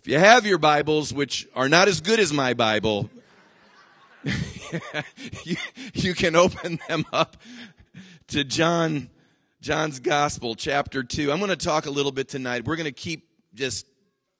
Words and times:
if 0.00 0.06
you 0.06 0.18
have 0.18 0.46
your 0.46 0.58
Bibles, 0.58 1.12
which 1.12 1.48
are 1.56 1.68
not 1.68 1.88
as 1.88 2.00
good 2.00 2.20
as 2.20 2.32
my 2.32 2.54
Bible, 2.54 3.10
you, 5.44 5.56
you 5.92 6.14
can 6.14 6.36
open 6.36 6.78
them 6.88 7.04
up 7.12 7.36
to 8.28 8.44
John, 8.44 9.10
John's 9.60 9.98
Gospel, 9.98 10.54
chapter 10.54 11.02
2. 11.02 11.32
I'm 11.32 11.38
going 11.38 11.50
to 11.50 11.56
talk 11.56 11.86
a 11.86 11.90
little 11.90 12.12
bit 12.12 12.28
tonight. 12.28 12.64
We're 12.64 12.76
going 12.76 12.84
to 12.84 12.92
keep 12.92 13.28
just 13.54 13.86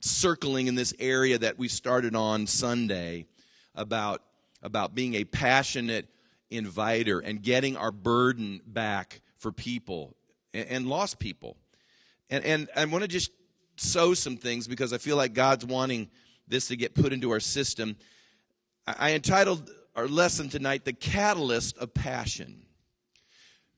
circling 0.00 0.68
in 0.68 0.76
this 0.76 0.94
area 1.00 1.38
that 1.38 1.58
we 1.58 1.66
started 1.66 2.14
on 2.14 2.46
Sunday 2.46 3.26
about, 3.74 4.22
about 4.62 4.94
being 4.94 5.14
a 5.14 5.24
passionate 5.24 6.06
inviter 6.50 7.18
and 7.18 7.42
getting 7.42 7.76
our 7.76 7.90
burden 7.90 8.60
back 8.64 9.22
for 9.38 9.50
people 9.50 10.14
and, 10.54 10.68
and 10.68 10.86
lost 10.86 11.18
people. 11.18 11.56
And, 12.30 12.44
and 12.44 12.68
I 12.76 12.84
want 12.84 13.02
to 13.02 13.08
just 13.08 13.32
sow 13.80 14.14
some 14.14 14.36
things 14.36 14.68
because 14.68 14.92
I 14.92 14.98
feel 14.98 15.16
like 15.16 15.34
God's 15.34 15.64
wanting 15.64 16.10
this 16.46 16.68
to 16.68 16.76
get 16.76 16.94
put 16.94 17.12
into 17.12 17.30
our 17.30 17.40
system. 17.40 17.96
I 18.86 19.12
entitled 19.12 19.70
our 19.94 20.06
lesson 20.06 20.48
tonight, 20.48 20.84
The 20.84 20.92
Catalyst 20.92 21.76
of 21.78 21.92
Passion. 21.92 22.64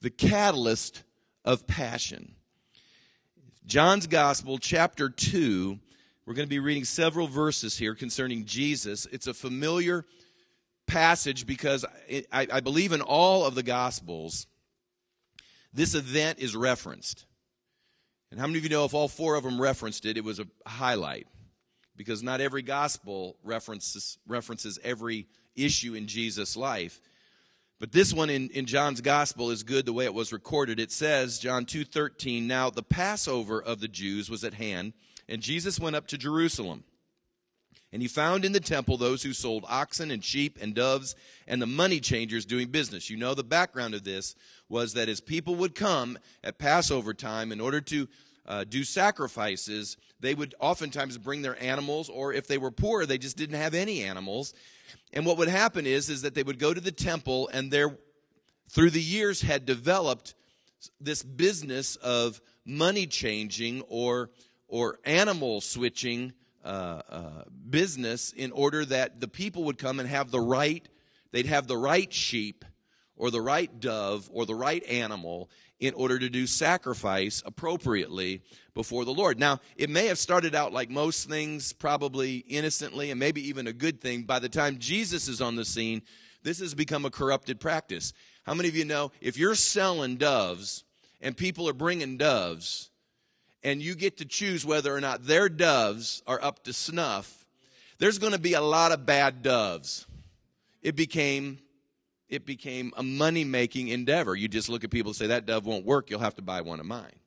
The 0.00 0.10
Catalyst 0.10 1.02
of 1.44 1.66
Passion. 1.66 2.34
John's 3.66 4.06
Gospel, 4.06 4.58
chapter 4.58 5.10
2. 5.10 5.78
We're 6.26 6.34
going 6.34 6.46
to 6.46 6.50
be 6.50 6.58
reading 6.58 6.84
several 6.84 7.26
verses 7.26 7.76
here 7.76 7.94
concerning 7.94 8.44
Jesus. 8.44 9.06
It's 9.10 9.26
a 9.26 9.34
familiar 9.34 10.04
passage 10.86 11.46
because 11.46 11.84
I, 12.32 12.46
I 12.52 12.60
believe 12.60 12.92
in 12.92 13.00
all 13.00 13.44
of 13.44 13.54
the 13.54 13.62
Gospels, 13.62 14.46
this 15.72 15.94
event 15.94 16.38
is 16.38 16.54
referenced. 16.56 17.26
And 18.30 18.38
how 18.38 18.46
many 18.46 18.58
of 18.58 18.64
you 18.64 18.70
know 18.70 18.84
if 18.84 18.94
all 18.94 19.08
four 19.08 19.34
of 19.34 19.42
them 19.42 19.60
referenced 19.60 20.06
it, 20.06 20.16
it 20.16 20.24
was 20.24 20.38
a 20.38 20.46
highlight? 20.66 21.26
Because 21.96 22.22
not 22.22 22.40
every 22.40 22.62
gospel 22.62 23.36
references, 23.42 24.18
references 24.26 24.78
every 24.84 25.26
issue 25.56 25.94
in 25.94 26.06
Jesus' 26.06 26.56
life. 26.56 27.00
But 27.80 27.92
this 27.92 28.12
one 28.12 28.30
in, 28.30 28.50
in 28.50 28.66
John's 28.66 29.00
gospel 29.00 29.50
is 29.50 29.62
good 29.62 29.86
the 29.86 29.92
way 29.92 30.04
it 30.04 30.14
was 30.14 30.32
recorded. 30.32 30.78
It 30.78 30.92
says, 30.92 31.38
John 31.38 31.64
2.13, 31.64 32.42
Now 32.42 32.70
the 32.70 32.82
Passover 32.82 33.60
of 33.60 33.80
the 33.80 33.88
Jews 33.88 34.30
was 34.30 34.44
at 34.44 34.54
hand, 34.54 34.92
and 35.28 35.42
Jesus 35.42 35.80
went 35.80 35.96
up 35.96 36.06
to 36.08 36.18
Jerusalem. 36.18 36.84
And 37.92 38.02
he 38.02 38.08
found 38.08 38.44
in 38.44 38.52
the 38.52 38.60
temple 38.60 38.96
those 38.96 39.22
who 39.22 39.32
sold 39.32 39.64
oxen 39.68 40.10
and 40.10 40.24
sheep 40.24 40.58
and 40.60 40.74
doves 40.74 41.16
and 41.48 41.60
the 41.60 41.66
money 41.66 41.98
changers 41.98 42.46
doing 42.46 42.68
business. 42.68 43.10
You 43.10 43.16
know, 43.16 43.34
the 43.34 43.42
background 43.42 43.94
of 43.94 44.04
this 44.04 44.36
was 44.68 44.94
that 44.94 45.08
as 45.08 45.20
people 45.20 45.56
would 45.56 45.74
come 45.74 46.18
at 46.44 46.58
Passover 46.58 47.14
time 47.14 47.50
in 47.50 47.60
order 47.60 47.80
to 47.80 48.08
uh, 48.46 48.64
do 48.64 48.84
sacrifices, 48.84 49.96
they 50.20 50.34
would 50.34 50.54
oftentimes 50.60 51.18
bring 51.18 51.42
their 51.42 51.60
animals, 51.62 52.08
or 52.08 52.32
if 52.32 52.46
they 52.46 52.58
were 52.58 52.70
poor, 52.70 53.06
they 53.06 53.18
just 53.18 53.36
didn't 53.36 53.60
have 53.60 53.74
any 53.74 54.02
animals. 54.02 54.54
And 55.12 55.26
what 55.26 55.38
would 55.38 55.48
happen 55.48 55.86
is, 55.86 56.08
is 56.08 56.22
that 56.22 56.34
they 56.34 56.42
would 56.42 56.58
go 56.58 56.72
to 56.72 56.80
the 56.80 56.92
temple 56.92 57.48
and 57.52 57.70
there, 57.70 57.96
through 58.68 58.90
the 58.90 59.02
years, 59.02 59.42
had 59.42 59.66
developed 59.66 60.34
this 61.00 61.22
business 61.22 61.96
of 61.96 62.40
money 62.64 63.06
changing 63.06 63.82
or, 63.88 64.30
or 64.68 64.98
animal 65.04 65.60
switching 65.60 66.32
uh, 66.64 67.02
uh, 67.08 67.42
business 67.68 68.32
in 68.32 68.52
order 68.52 68.84
that 68.84 69.20
the 69.20 69.28
people 69.28 69.64
would 69.64 69.78
come 69.78 70.00
and 70.00 70.08
have 70.08 70.30
the 70.30 70.40
right, 70.40 70.88
they'd 71.32 71.46
have 71.46 71.66
the 71.66 71.76
right 71.76 72.12
sheep 72.12 72.64
or 73.16 73.30
the 73.30 73.40
right 73.40 73.80
dove 73.80 74.28
or 74.32 74.46
the 74.46 74.54
right 74.54 74.84
animal 74.84 75.50
in 75.78 75.94
order 75.94 76.18
to 76.18 76.28
do 76.28 76.46
sacrifice 76.46 77.42
appropriately 77.46 78.42
before 78.74 79.04
the 79.04 79.12
Lord. 79.12 79.38
Now, 79.38 79.60
it 79.76 79.90
may 79.90 80.06
have 80.06 80.18
started 80.18 80.54
out 80.54 80.72
like 80.72 80.90
most 80.90 81.28
things, 81.28 81.72
probably 81.72 82.38
innocently 82.38 83.10
and 83.10 83.18
maybe 83.18 83.48
even 83.48 83.66
a 83.66 83.72
good 83.72 84.00
thing. 84.00 84.22
By 84.22 84.38
the 84.38 84.48
time 84.48 84.78
Jesus 84.78 85.28
is 85.28 85.40
on 85.40 85.56
the 85.56 85.64
scene, 85.64 86.02
this 86.42 86.60
has 86.60 86.74
become 86.74 87.04
a 87.04 87.10
corrupted 87.10 87.60
practice. 87.60 88.12
How 88.44 88.54
many 88.54 88.68
of 88.68 88.76
you 88.76 88.84
know 88.84 89.12
if 89.20 89.38
you're 89.38 89.54
selling 89.54 90.16
doves 90.16 90.84
and 91.20 91.36
people 91.36 91.68
are 91.68 91.74
bringing 91.74 92.16
doves, 92.16 92.89
and 93.62 93.82
you 93.82 93.94
get 93.94 94.18
to 94.18 94.24
choose 94.24 94.64
whether 94.64 94.94
or 94.94 95.00
not 95.00 95.24
their 95.26 95.48
doves 95.48 96.22
are 96.26 96.42
up 96.42 96.64
to 96.64 96.72
snuff, 96.72 97.46
there's 97.98 98.18
going 98.18 98.32
to 98.32 98.38
be 98.38 98.54
a 98.54 98.60
lot 98.60 98.92
of 98.92 99.04
bad 99.04 99.42
doves. 99.42 100.06
It 100.82 100.96
became 100.96 101.58
it 102.30 102.46
became 102.46 102.92
a 102.96 103.02
money 103.02 103.42
making 103.42 103.88
endeavor. 103.88 104.36
You 104.36 104.46
just 104.46 104.68
look 104.68 104.84
at 104.84 104.90
people 104.90 105.10
and 105.10 105.16
say, 105.16 105.26
that 105.26 105.46
dove 105.46 105.66
won't 105.66 105.84
work, 105.84 106.10
you'll 106.10 106.20
have 106.20 106.36
to 106.36 106.42
buy 106.42 106.60
one 106.60 106.78
of 106.78 106.86
mine. 106.86 107.18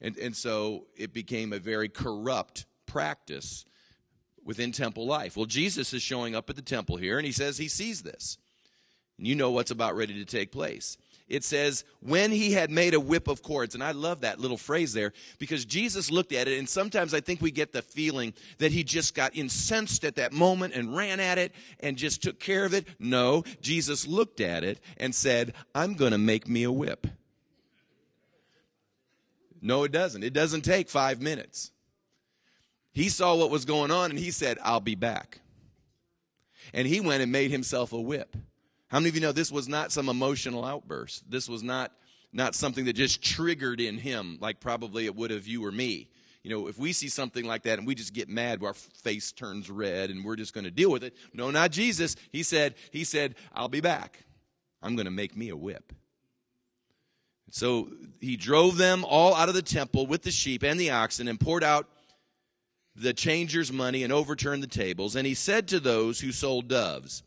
And, 0.00 0.16
and 0.16 0.34
so 0.34 0.86
it 0.96 1.12
became 1.12 1.52
a 1.52 1.58
very 1.58 1.90
corrupt 1.90 2.64
practice 2.86 3.66
within 4.42 4.72
temple 4.72 5.06
life. 5.06 5.36
Well, 5.36 5.46
Jesus 5.46 5.92
is 5.92 6.02
showing 6.02 6.34
up 6.34 6.48
at 6.48 6.56
the 6.56 6.62
temple 6.62 6.96
here, 6.96 7.18
and 7.18 7.26
he 7.26 7.32
says 7.32 7.58
he 7.58 7.68
sees 7.68 8.02
this. 8.02 8.38
And 9.18 9.26
you 9.26 9.34
know 9.34 9.50
what's 9.50 9.70
about 9.70 9.94
ready 9.94 10.14
to 10.14 10.24
take 10.24 10.50
place 10.50 10.96
it 11.32 11.44
says, 11.44 11.84
when 12.00 12.30
he 12.30 12.52
had 12.52 12.70
made 12.70 12.92
a 12.92 13.00
whip 13.00 13.26
of 13.26 13.42
cords. 13.42 13.74
And 13.74 13.82
I 13.82 13.92
love 13.92 14.20
that 14.20 14.38
little 14.38 14.58
phrase 14.58 14.92
there 14.92 15.14
because 15.38 15.64
Jesus 15.64 16.10
looked 16.10 16.32
at 16.32 16.46
it, 16.46 16.58
and 16.58 16.68
sometimes 16.68 17.14
I 17.14 17.20
think 17.20 17.40
we 17.40 17.50
get 17.50 17.72
the 17.72 17.80
feeling 17.80 18.34
that 18.58 18.70
he 18.70 18.84
just 18.84 19.14
got 19.14 19.34
incensed 19.34 20.04
at 20.04 20.16
that 20.16 20.34
moment 20.34 20.74
and 20.74 20.94
ran 20.94 21.20
at 21.20 21.38
it 21.38 21.54
and 21.80 21.96
just 21.96 22.22
took 22.22 22.38
care 22.38 22.66
of 22.66 22.74
it. 22.74 22.86
No, 22.98 23.44
Jesus 23.62 24.06
looked 24.06 24.42
at 24.42 24.62
it 24.62 24.78
and 24.98 25.14
said, 25.14 25.54
I'm 25.74 25.94
going 25.94 26.12
to 26.12 26.18
make 26.18 26.46
me 26.46 26.64
a 26.64 26.70
whip. 26.70 27.06
No, 29.62 29.84
it 29.84 29.92
doesn't. 29.92 30.22
It 30.22 30.34
doesn't 30.34 30.66
take 30.66 30.90
five 30.90 31.22
minutes. 31.22 31.70
He 32.92 33.08
saw 33.08 33.36
what 33.36 33.48
was 33.48 33.64
going 33.64 33.90
on 33.90 34.10
and 34.10 34.18
he 34.18 34.32
said, 34.32 34.58
I'll 34.62 34.80
be 34.80 34.96
back. 34.96 35.40
And 36.74 36.86
he 36.86 37.00
went 37.00 37.22
and 37.22 37.32
made 37.32 37.50
himself 37.50 37.94
a 37.94 38.00
whip. 38.00 38.36
How 38.92 38.98
many 38.98 39.08
of 39.08 39.14
you 39.14 39.22
know 39.22 39.32
this 39.32 39.50
was 39.50 39.68
not 39.68 39.90
some 39.90 40.10
emotional 40.10 40.66
outburst? 40.66 41.24
This 41.30 41.48
was 41.48 41.62
not, 41.62 41.92
not 42.30 42.54
something 42.54 42.84
that 42.84 42.92
just 42.92 43.22
triggered 43.22 43.80
in 43.80 43.96
him 43.96 44.36
like 44.38 44.60
probably 44.60 45.06
it 45.06 45.16
would 45.16 45.30
have 45.30 45.46
you 45.46 45.64
or 45.64 45.72
me. 45.72 46.10
You 46.42 46.50
know, 46.50 46.66
if 46.66 46.78
we 46.78 46.92
see 46.92 47.08
something 47.08 47.46
like 47.46 47.62
that 47.62 47.78
and 47.78 47.86
we 47.86 47.94
just 47.94 48.12
get 48.12 48.28
mad, 48.28 48.62
our 48.62 48.74
face 48.74 49.32
turns 49.32 49.70
red 49.70 50.10
and 50.10 50.22
we're 50.22 50.36
just 50.36 50.52
going 50.52 50.64
to 50.64 50.70
deal 50.70 50.90
with 50.90 51.04
it. 51.04 51.16
No, 51.32 51.50
not 51.50 51.70
Jesus. 51.70 52.16
He 52.32 52.42
said, 52.42 52.74
he 52.90 53.04
said, 53.04 53.36
I'll 53.54 53.70
be 53.70 53.80
back. 53.80 54.24
I'm 54.82 54.94
going 54.94 55.06
to 55.06 55.10
make 55.10 55.34
me 55.34 55.48
a 55.48 55.56
whip. 55.56 55.94
So 57.50 57.88
he 58.20 58.36
drove 58.36 58.76
them 58.76 59.06
all 59.08 59.34
out 59.34 59.48
of 59.48 59.54
the 59.54 59.62
temple 59.62 60.06
with 60.06 60.22
the 60.22 60.30
sheep 60.30 60.62
and 60.62 60.78
the 60.78 60.90
oxen 60.90 61.28
and 61.28 61.40
poured 61.40 61.64
out 61.64 61.88
the 62.94 63.14
changers' 63.14 63.72
money 63.72 64.02
and 64.02 64.12
overturned 64.12 64.62
the 64.62 64.66
tables. 64.66 65.16
And 65.16 65.26
he 65.26 65.34
said 65.34 65.68
to 65.68 65.80
those 65.80 66.20
who 66.20 66.30
sold 66.30 66.68
doves, 66.68 67.22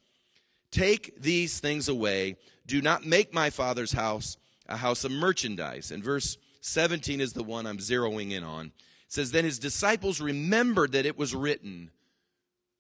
Take 0.75 1.22
these 1.22 1.62
things 1.62 1.88
away. 1.88 2.36
Do 2.68 2.81
not 2.81 3.06
make 3.06 3.34
my 3.34 3.50
father's 3.50 3.94
house 3.94 4.36
a 4.68 4.75
house 4.75 5.06
of 5.06 5.12
merchandise. 5.12 5.90
And 5.90 6.03
verse 6.03 6.38
17 6.59 7.22
is 7.22 7.31
the 7.31 7.44
one 7.44 7.66
I'm 7.66 7.78
zeroing 7.78 8.31
in 8.31 8.44
on. 8.44 8.66
It 8.66 8.74
says, 9.08 9.31
Then 9.31 9.46
his 9.46 9.58
disciples 9.58 10.19
remembered 10.19 10.91
that 10.91 11.06
it 11.06 11.18
was 11.18 11.34
written, 11.34 11.91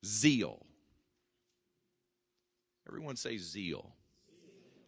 zeal. 0.03 0.65
Everyone 2.85 3.15
say 3.15 3.37
zeal. 3.37 3.93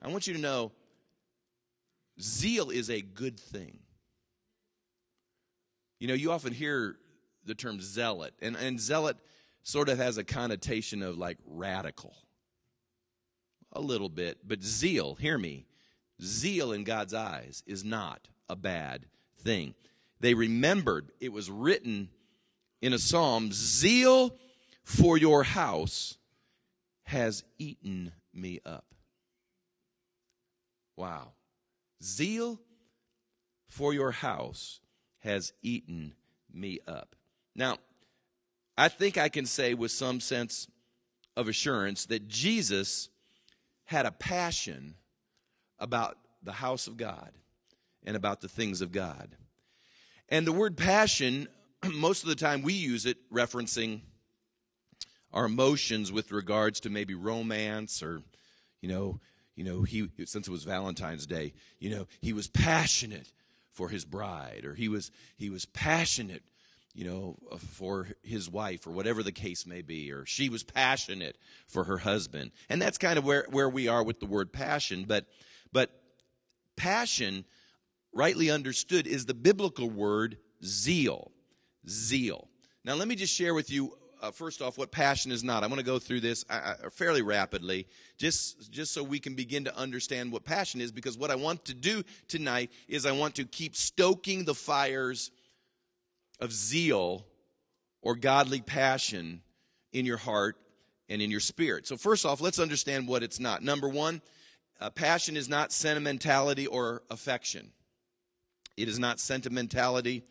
I 0.02 0.10
want 0.10 0.28
you 0.28 0.34
to 0.34 0.42
know 0.42 0.74
zeal 2.20 2.72
is 2.72 2.90
a 2.90 3.02
good 3.02 3.40
thing. 3.40 3.80
You 6.02 6.10
know, 6.10 6.14
you 6.14 6.34
often 6.34 6.52
hear 6.52 6.98
the 7.46 7.56
term 7.56 7.80
zealot, 7.80 8.34
and, 8.42 8.58
and 8.58 8.82
zealot 8.82 9.16
sort 9.64 9.88
of 9.88 9.98
has 9.98 10.18
a 10.18 10.26
connotation 10.26 11.02
of 11.02 11.18
like 11.18 11.38
radical 11.46 12.14
a 13.78 13.82
little 13.82 14.10
bit, 14.10 14.40
but 14.46 14.64
zeal, 14.64 15.16
hear 15.16 15.38
me, 15.38 15.66
zeal 16.22 16.72
in 16.72 16.84
God's 16.84 17.14
eyes 17.14 17.64
is 17.68 17.84
not 17.84 18.28
a 18.50 18.56
bad 18.56 19.06
thing. 19.40 19.76
They 20.20 20.34
remembered 20.34 21.12
it 21.20 21.32
was 21.32 21.50
written 21.50 22.10
in 22.82 22.94
a 22.94 23.00
psalm 23.00 23.52
zeal 23.54 24.36
for 24.84 25.18
your 25.18 25.44
house 25.44 26.18
has 27.04 27.44
eaten 27.60 28.12
me 28.34 28.60
up. 28.66 28.86
Wow. 30.96 31.34
Zeal 32.02 32.60
for 33.70 33.94
your 33.94 34.12
house 34.12 34.80
has 35.20 35.54
eaten 35.62 36.16
me 36.52 36.80
up. 36.88 37.16
Now, 37.56 37.78
I 38.78 38.88
think 38.88 39.18
I 39.18 39.30
can 39.30 39.46
say 39.46 39.74
with 39.74 39.92
some 39.92 40.20
sense 40.20 40.68
of 41.36 41.48
assurance 41.48 42.06
that 42.08 42.28
Jesus 42.28 43.10
had 43.88 44.06
a 44.06 44.12
passion 44.12 44.96
about 45.80 46.18
the 46.44 46.52
house 46.52 46.88
of 46.88 46.98
God 46.98 47.32
and 48.06 48.16
about 48.16 48.42
the 48.42 48.48
things 48.48 48.82
of 48.82 48.92
God. 48.92 49.36
And 50.30 50.46
the 50.46 50.52
word 50.52 50.78
passion, 50.78 51.48
most 51.94 52.24
of 52.24 52.30
the 52.30 52.36
time 52.36 52.62
we 52.62 52.74
use 52.74 53.06
it 53.06 53.18
referencing 53.32 54.02
our 55.34 55.46
emotions 55.46 56.12
with 56.12 56.32
regards 56.32 56.82
to 56.82 56.90
maybe 56.90 57.16
romance 57.16 58.04
or, 58.04 58.22
you 58.82 58.90
know, 58.90 59.20
you 59.56 59.64
know, 59.64 59.82
he 59.82 60.10
since 60.26 60.48
it 60.48 60.52
was 60.52 60.64
Valentine's 60.64 61.26
Day, 61.26 61.54
you 61.80 61.90
know, 61.90 62.08
he 62.22 62.32
was 62.32 62.48
passionate 62.48 63.32
for 63.72 63.90
his 63.90 64.06
bride, 64.06 64.66
or 64.66 64.76
he 64.76 64.88
was 64.88 65.12
he 65.36 65.50
was 65.50 65.66
passionate 65.66 66.44
you 66.94 67.06
know, 67.06 67.38
uh, 67.52 67.58
for 67.58 68.08
his 68.24 68.50
wife 68.50 68.88
or 68.88 68.92
whatever 68.92 69.24
the 69.24 69.32
case 69.32 69.66
may 69.66 69.82
be, 69.82 70.12
or 70.12 70.26
she 70.26 70.50
was 70.50 70.64
passionate 70.64 71.38
for 71.68 71.84
her 71.84 71.98
husband. 71.98 72.52
And 72.70 72.82
that's 72.82 72.98
kind 72.98 73.18
of 73.18 73.26
where, 73.26 73.46
where 73.52 73.70
we 73.70 73.88
are 73.88 74.04
with 74.04 74.20
the 74.20 74.26
word 74.26 74.52
passion. 74.52 75.06
But, 75.08 75.26
but 75.72 75.92
passion, 76.76 77.46
rightly 78.14 78.50
understood, 78.50 79.06
is 79.08 79.26
the 79.26 79.34
biblical 79.34 79.90
word 79.90 80.38
zeal. 80.64 81.32
Zeal. 81.88 82.48
Now, 82.84 82.96
let 82.96 83.08
me 83.08 83.16
just 83.16 83.34
share 83.34 83.54
with 83.54 83.70
you 83.70 83.94
uh, 84.22 84.32
first 84.32 84.62
off 84.62 84.78
what 84.78 84.92
passion 84.92 85.32
is 85.32 85.44
not. 85.44 85.64
I 85.64 85.68
want 85.68 85.80
to 85.80 85.86
go 85.86 86.00
through 86.00 86.22
this 86.22 86.46
uh, 86.50 86.76
uh, 86.86 86.90
fairly 86.90 87.22
rapidly, 87.22 87.88
just 88.18 88.72
just 88.72 88.94
so 88.94 89.04
we 89.04 89.20
can 89.20 89.36
begin 89.36 89.66
to 89.66 89.78
understand 89.78 90.32
what 90.32 90.44
passion 90.44 90.82
is. 90.82 90.92
Because 90.92 91.18
what 91.18 91.32
I 91.32 91.36
want 91.36 91.66
to 91.66 91.74
do 91.74 92.04
tonight 92.28 92.72
is 92.88 93.06
I 93.06 93.12
want 93.12 93.36
to 93.36 93.46
keep 93.46 93.76
stoking 93.76 94.46
the 94.46 94.56
fires 94.56 95.32
of 96.40 96.52
zeal 96.52 97.26
or 98.02 98.16
godly 98.16 98.62
passion 98.62 99.42
in 99.92 100.06
your 100.06 100.18
heart 100.18 100.56
and 101.10 101.22
in 101.22 101.32
your 101.32 101.40
spirit. 101.40 101.88
So, 101.88 101.98
first 101.98 102.26
off, 102.26 102.42
let's 102.42 102.60
understand 102.60 103.08
what 103.08 103.24
it's 103.24 103.40
not. 103.40 103.64
Number 103.64 103.90
one, 103.90 104.22
uh, 104.80 104.90
passion 104.90 105.38
is 105.38 105.50
not 105.50 105.72
sentimentality 105.72 106.68
or 106.68 107.04
affection. 107.10 107.72
It 108.76 108.88
is 108.88 109.00
not 109.00 109.20
sentimentality 109.20 110.24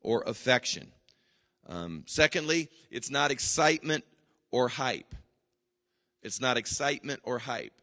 or 0.00 0.22
affection. 0.26 0.92
Um, 1.68 2.04
secondly, 2.06 2.68
it's 2.90 3.10
not 3.10 3.30
excitement 3.30 4.04
or 4.50 4.68
hype. 4.68 5.14
It's 6.22 6.40
not 6.40 6.56
excitement 6.56 7.20
or 7.22 7.38
hype. 7.38 7.80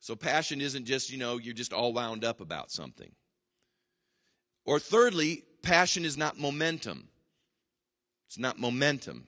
So, 0.00 0.16
passion 0.16 0.60
isn't 0.60 0.84
just, 0.84 1.10
you 1.10 1.18
know, 1.18 1.38
you're 1.38 1.54
just 1.54 1.72
all 1.72 1.92
wound 1.92 2.24
up 2.24 2.40
about 2.40 2.70
something. 2.70 3.12
Or 4.66 4.78
thirdly, 4.78 5.44
passion 5.64 6.04
is 6.04 6.16
not 6.16 6.38
momentum. 6.38 7.08
It's 8.28 8.38
not 8.38 8.58
momentum. 8.58 9.26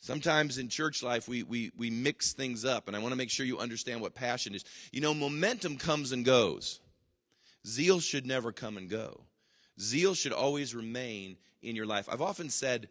Sometimes 0.00 0.58
in 0.58 0.68
church 0.68 1.02
life, 1.02 1.28
we, 1.28 1.44
we, 1.44 1.70
we 1.76 1.88
mix 1.88 2.32
things 2.32 2.64
up, 2.64 2.88
and 2.88 2.96
I 2.96 2.98
want 2.98 3.12
to 3.12 3.16
make 3.16 3.30
sure 3.30 3.46
you 3.46 3.58
understand 3.58 4.00
what 4.00 4.14
passion 4.14 4.54
is. 4.54 4.64
You 4.90 5.00
know, 5.00 5.14
momentum 5.14 5.76
comes 5.76 6.10
and 6.10 6.24
goes, 6.24 6.80
zeal 7.64 8.00
should 8.00 8.26
never 8.26 8.50
come 8.50 8.76
and 8.76 8.90
go. 8.90 9.20
Zeal 9.80 10.14
should 10.14 10.32
always 10.32 10.74
remain 10.74 11.36
in 11.62 11.76
your 11.76 11.86
life. 11.86 12.08
I've 12.10 12.20
often 12.20 12.50
said 12.50 12.88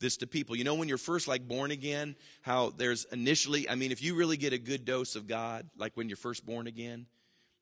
this 0.00 0.16
to 0.18 0.26
people. 0.26 0.56
You 0.56 0.64
know, 0.64 0.74
when 0.74 0.88
you're 0.88 0.98
first 0.98 1.28
like 1.28 1.46
born 1.46 1.70
again, 1.70 2.16
how 2.42 2.70
there's 2.70 3.04
initially, 3.12 3.68
I 3.68 3.76
mean, 3.76 3.92
if 3.92 4.02
you 4.02 4.16
really 4.16 4.36
get 4.36 4.52
a 4.52 4.58
good 4.58 4.84
dose 4.84 5.16
of 5.16 5.26
God, 5.26 5.68
like 5.76 5.96
when 5.96 6.08
you're 6.08 6.16
first 6.16 6.44
born 6.44 6.66
again, 6.66 7.06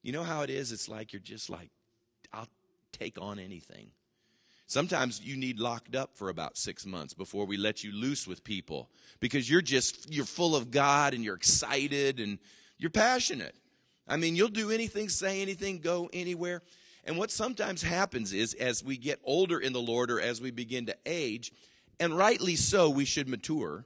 you 0.02 0.12
know 0.12 0.22
how 0.22 0.42
it 0.42 0.50
is? 0.50 0.72
It's 0.72 0.88
like 0.88 1.12
you're 1.12 1.20
just 1.20 1.50
like, 1.50 1.70
I'll 2.32 2.48
take 2.92 3.20
on 3.20 3.38
anything. 3.38 3.90
Sometimes 4.68 5.20
you 5.22 5.36
need 5.36 5.60
locked 5.60 5.94
up 5.94 6.16
for 6.16 6.28
about 6.28 6.58
six 6.58 6.84
months 6.84 7.14
before 7.14 7.46
we 7.46 7.56
let 7.56 7.84
you 7.84 7.92
loose 7.92 8.26
with 8.26 8.42
people 8.42 8.90
because 9.20 9.48
you're 9.48 9.62
just, 9.62 10.12
you're 10.12 10.24
full 10.24 10.56
of 10.56 10.72
God 10.72 11.14
and 11.14 11.22
you're 11.22 11.36
excited 11.36 12.18
and 12.18 12.38
you're 12.76 12.90
passionate. 12.90 13.54
I 14.08 14.16
mean, 14.16 14.34
you'll 14.34 14.48
do 14.48 14.70
anything, 14.70 15.08
say 15.08 15.40
anything, 15.40 15.78
go 15.78 16.10
anywhere. 16.12 16.62
And 17.04 17.16
what 17.16 17.30
sometimes 17.30 17.80
happens 17.82 18.32
is 18.32 18.54
as 18.54 18.82
we 18.82 18.96
get 18.96 19.20
older 19.22 19.60
in 19.60 19.72
the 19.72 19.80
Lord 19.80 20.10
or 20.10 20.20
as 20.20 20.40
we 20.40 20.50
begin 20.50 20.86
to 20.86 20.96
age, 21.06 21.52
and 22.00 22.16
rightly 22.16 22.56
so, 22.56 22.90
we 22.90 23.04
should 23.04 23.28
mature. 23.28 23.84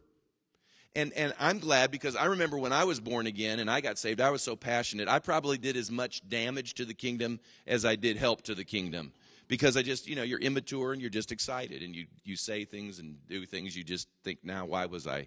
And, 0.96 1.12
and 1.12 1.34
I'm 1.38 1.58
glad 1.58 1.90
because 1.90 2.16
I 2.16 2.24
remember 2.24 2.58
when 2.58 2.72
I 2.72 2.84
was 2.84 3.00
born 3.00 3.26
again 3.26 3.60
and 3.60 3.70
I 3.70 3.82
got 3.82 3.98
saved, 3.98 4.20
I 4.20 4.30
was 4.30 4.42
so 4.42 4.56
passionate. 4.56 5.08
I 5.08 5.18
probably 5.18 5.58
did 5.58 5.76
as 5.76 5.90
much 5.90 6.26
damage 6.28 6.74
to 6.74 6.86
the 6.86 6.94
kingdom 6.94 7.38
as 7.66 7.84
I 7.84 7.96
did 7.96 8.16
help 8.16 8.42
to 8.42 8.54
the 8.54 8.64
kingdom 8.64 9.12
because 9.50 9.76
I 9.76 9.82
just, 9.82 10.06
you 10.06 10.14
know, 10.14 10.22
you're 10.22 10.38
immature 10.38 10.92
and 10.92 11.00
you're 11.00 11.10
just 11.10 11.32
excited 11.32 11.82
and 11.82 11.94
you, 11.94 12.06
you 12.22 12.36
say 12.36 12.64
things 12.64 13.00
and 13.00 13.16
do 13.28 13.44
things 13.44 13.76
you 13.76 13.82
just 13.82 14.06
think, 14.22 14.38
now, 14.44 14.64
why 14.64 14.86
was 14.86 15.08
I, 15.08 15.26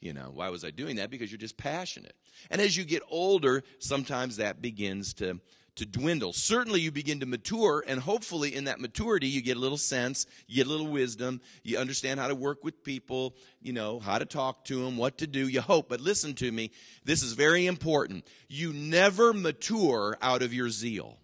you 0.00 0.12
know, 0.12 0.30
why 0.32 0.48
was 0.50 0.64
I 0.64 0.70
doing 0.70 0.96
that? 0.96 1.10
Because 1.10 1.32
you're 1.32 1.38
just 1.38 1.56
passionate. 1.56 2.14
And 2.52 2.60
as 2.60 2.76
you 2.76 2.84
get 2.84 3.02
older, 3.10 3.64
sometimes 3.80 4.36
that 4.36 4.62
begins 4.62 5.12
to, 5.14 5.40
to 5.74 5.86
dwindle. 5.86 6.32
Certainly 6.32 6.82
you 6.82 6.92
begin 6.92 7.18
to 7.18 7.26
mature 7.26 7.82
and 7.84 7.98
hopefully 7.98 8.54
in 8.54 8.64
that 8.64 8.78
maturity 8.78 9.26
you 9.26 9.42
get 9.42 9.56
a 9.56 9.60
little 9.60 9.76
sense, 9.76 10.26
you 10.46 10.54
get 10.54 10.68
a 10.68 10.70
little 10.70 10.86
wisdom, 10.86 11.40
you 11.64 11.76
understand 11.76 12.20
how 12.20 12.28
to 12.28 12.36
work 12.36 12.62
with 12.62 12.84
people, 12.84 13.34
you 13.60 13.72
know, 13.72 13.98
how 13.98 14.18
to 14.18 14.24
talk 14.24 14.64
to 14.66 14.84
them, 14.84 14.96
what 14.96 15.18
to 15.18 15.26
do, 15.26 15.48
you 15.48 15.60
hope. 15.60 15.88
But 15.88 16.00
listen 16.00 16.34
to 16.34 16.52
me, 16.52 16.70
this 17.04 17.24
is 17.24 17.32
very 17.32 17.66
important. 17.66 18.24
You 18.48 18.72
never 18.72 19.32
mature 19.32 20.16
out 20.22 20.42
of 20.42 20.54
your 20.54 20.70
zeal. 20.70 21.18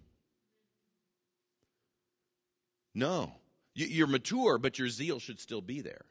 No. 2.95 3.33
You're 3.75 4.07
mature, 4.07 4.59
but 4.59 4.79
your 4.79 4.89
zeal 4.89 5.19
should 5.19 5.41
still 5.41 5.61
be 5.61 5.81
there. 5.81 6.05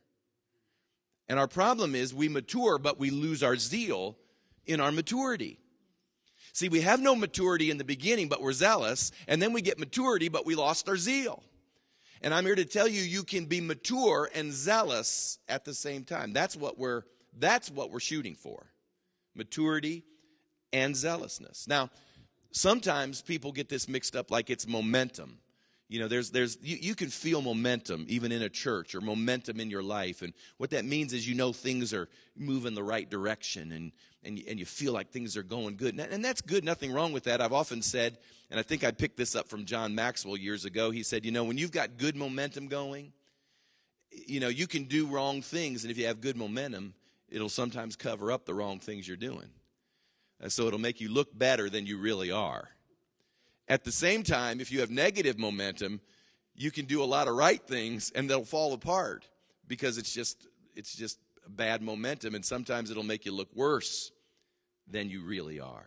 And 1.28 1.38
our 1.38 1.48
problem 1.48 1.94
is 1.94 2.14
we 2.14 2.30
mature, 2.30 2.78
but 2.78 3.00
we 3.00 3.12
lose 3.12 3.44
our 3.44 3.56
zeal 3.56 4.18
in 4.66 4.80
our 4.80 4.92
maturity. 4.92 5.60
See, 6.54 6.70
we 6.70 6.82
have 6.82 7.00
no 7.00 7.16
maturity 7.16 7.70
in 7.70 7.78
the 7.78 7.84
beginning, 7.84 8.28
but 8.28 8.42
we're 8.42 8.54
zealous. 8.54 9.12
And 9.28 9.42
then 9.42 9.54
we 9.54 9.62
get 9.62 9.78
maturity, 9.78 10.30
but 10.30 10.46
we 10.46 10.56
lost 10.56 10.90
our 10.90 10.98
zeal. 10.98 11.44
And 12.22 12.34
I'm 12.34 12.46
here 12.46 12.56
to 12.56 12.66
tell 12.66 12.88
you, 12.88 13.02
you 13.02 13.24
can 13.24 13.46
be 13.46 13.62
mature 13.62 14.30
and 14.34 14.52
zealous 14.52 15.38
at 15.48 15.64
the 15.66 15.74
same 15.74 16.04
time. 16.04 16.34
That's 16.34 16.56
what 16.56 16.78
we're, 16.78 17.04
that's 17.38 17.70
what 17.70 17.92
we're 17.92 18.00
shooting 18.00 18.36
for. 18.36 18.66
Maturity 19.36 20.04
and 20.74 20.96
zealousness. 20.96 21.68
Now, 21.68 21.92
sometimes 22.52 23.22
people 23.22 23.52
get 23.52 23.70
this 23.70 23.88
mixed 23.88 24.16
up 24.16 24.32
like 24.32 24.50
it's 24.50 24.68
momentum 24.68 25.38
you 25.90 26.00
know 26.00 26.08
there's 26.08 26.30
there's 26.30 26.58
you, 26.62 26.78
you 26.80 26.96
can 26.96 27.10
feel 27.10 27.42
momentum 27.42 28.06
even 28.08 28.32
in 28.32 28.44
a 28.44 28.50
church 28.50 28.94
or 28.94 29.02
momentum 29.02 29.60
in 29.60 29.70
your 29.70 29.84
life. 29.84 30.22
And 30.22 30.34
what 30.58 30.70
that 30.70 30.86
means 30.86 31.12
is 31.14 31.28
you 31.28 31.36
know 31.36 31.52
things 31.52 31.94
are 31.94 32.08
moving 32.38 32.76
the 32.76 32.84
right 32.84 33.10
direction 33.10 33.72
and 33.72 33.92
and 34.24 34.42
and 34.48 34.60
you 34.60 34.66
feel 34.66 34.94
like 34.94 35.10
things 35.10 35.36
are 35.36 35.44
going 35.44 35.76
good. 35.76 36.00
And, 36.00 36.14
and 36.14 36.24
that's 36.24 36.42
good. 36.42 36.64
Nothing 36.64 36.94
wrong 36.94 37.12
with 37.12 37.24
that. 37.24 37.42
I've 37.42 37.54
often 37.54 37.82
said 37.82 38.20
and 38.52 38.60
i 38.60 38.64
think 38.64 38.84
i 38.84 38.92
picked 38.92 39.18
this 39.18 39.36
up 39.36 39.48
from 39.48 39.66
john 39.66 39.94
maxwell 39.94 40.36
years 40.36 40.66
ago 40.66 40.90
he 40.90 41.04
said 41.04 41.24
you 41.24 41.32
know 41.32 41.44
when 41.44 41.58
you've 41.58 41.72
got 41.72 41.98
good 41.98 42.16
momentum 42.16 42.68
going 42.68 43.14
you 44.26 44.40
know 44.40 44.48
you 44.48 44.68
can 44.68 44.84
do 44.86 45.06
wrong 45.08 45.42
things. 45.42 45.84
And 45.84 45.92
if 45.92 45.98
you 45.98 46.08
have 46.08 46.22
good 46.22 46.38
momentum 46.38 46.94
it'll 47.30 47.50
sometimes 47.50 47.96
cover 47.96 48.32
up 48.32 48.46
the 48.46 48.56
wrong 48.56 48.80
things 48.80 49.08
you're 49.08 49.18
doing. 49.18 49.50
And 50.42 50.52
so 50.52 50.66
it'll 50.66 50.80
make 50.80 51.00
you 51.00 51.10
look 51.10 51.38
better 51.38 51.70
than 51.70 51.86
you 51.86 52.00
really 52.00 52.32
are 52.32 52.70
at 53.70 53.84
the 53.84 53.92
same 53.92 54.24
time, 54.24 54.60
if 54.60 54.72
you 54.72 54.80
have 54.82 54.90
negative 54.90 55.38
momentum, 55.38 56.02
you 56.56 56.72
can 56.72 56.86
do 56.86 57.04
a 57.04 57.06
lot 57.06 57.28
of 57.28 57.36
right 57.36 57.62
things 57.62 58.12
and 58.16 58.30
they'll 58.30 58.44
fall 58.44 58.74
apart 58.74 59.26
because 59.68 59.98
it's 59.98 60.12
just 60.12 60.48
it's 60.76 60.96
just 60.96 61.20
bad 61.48 61.82
momentum 61.82 62.36
and 62.36 62.44
sometimes 62.44 62.92
it'll 62.92 63.04
make 63.04 63.26
you 63.26 63.32
look 63.32 63.50
worse 63.56 64.12
than 64.88 65.10
you 65.10 65.24
really 65.24 65.60
are. 65.60 65.86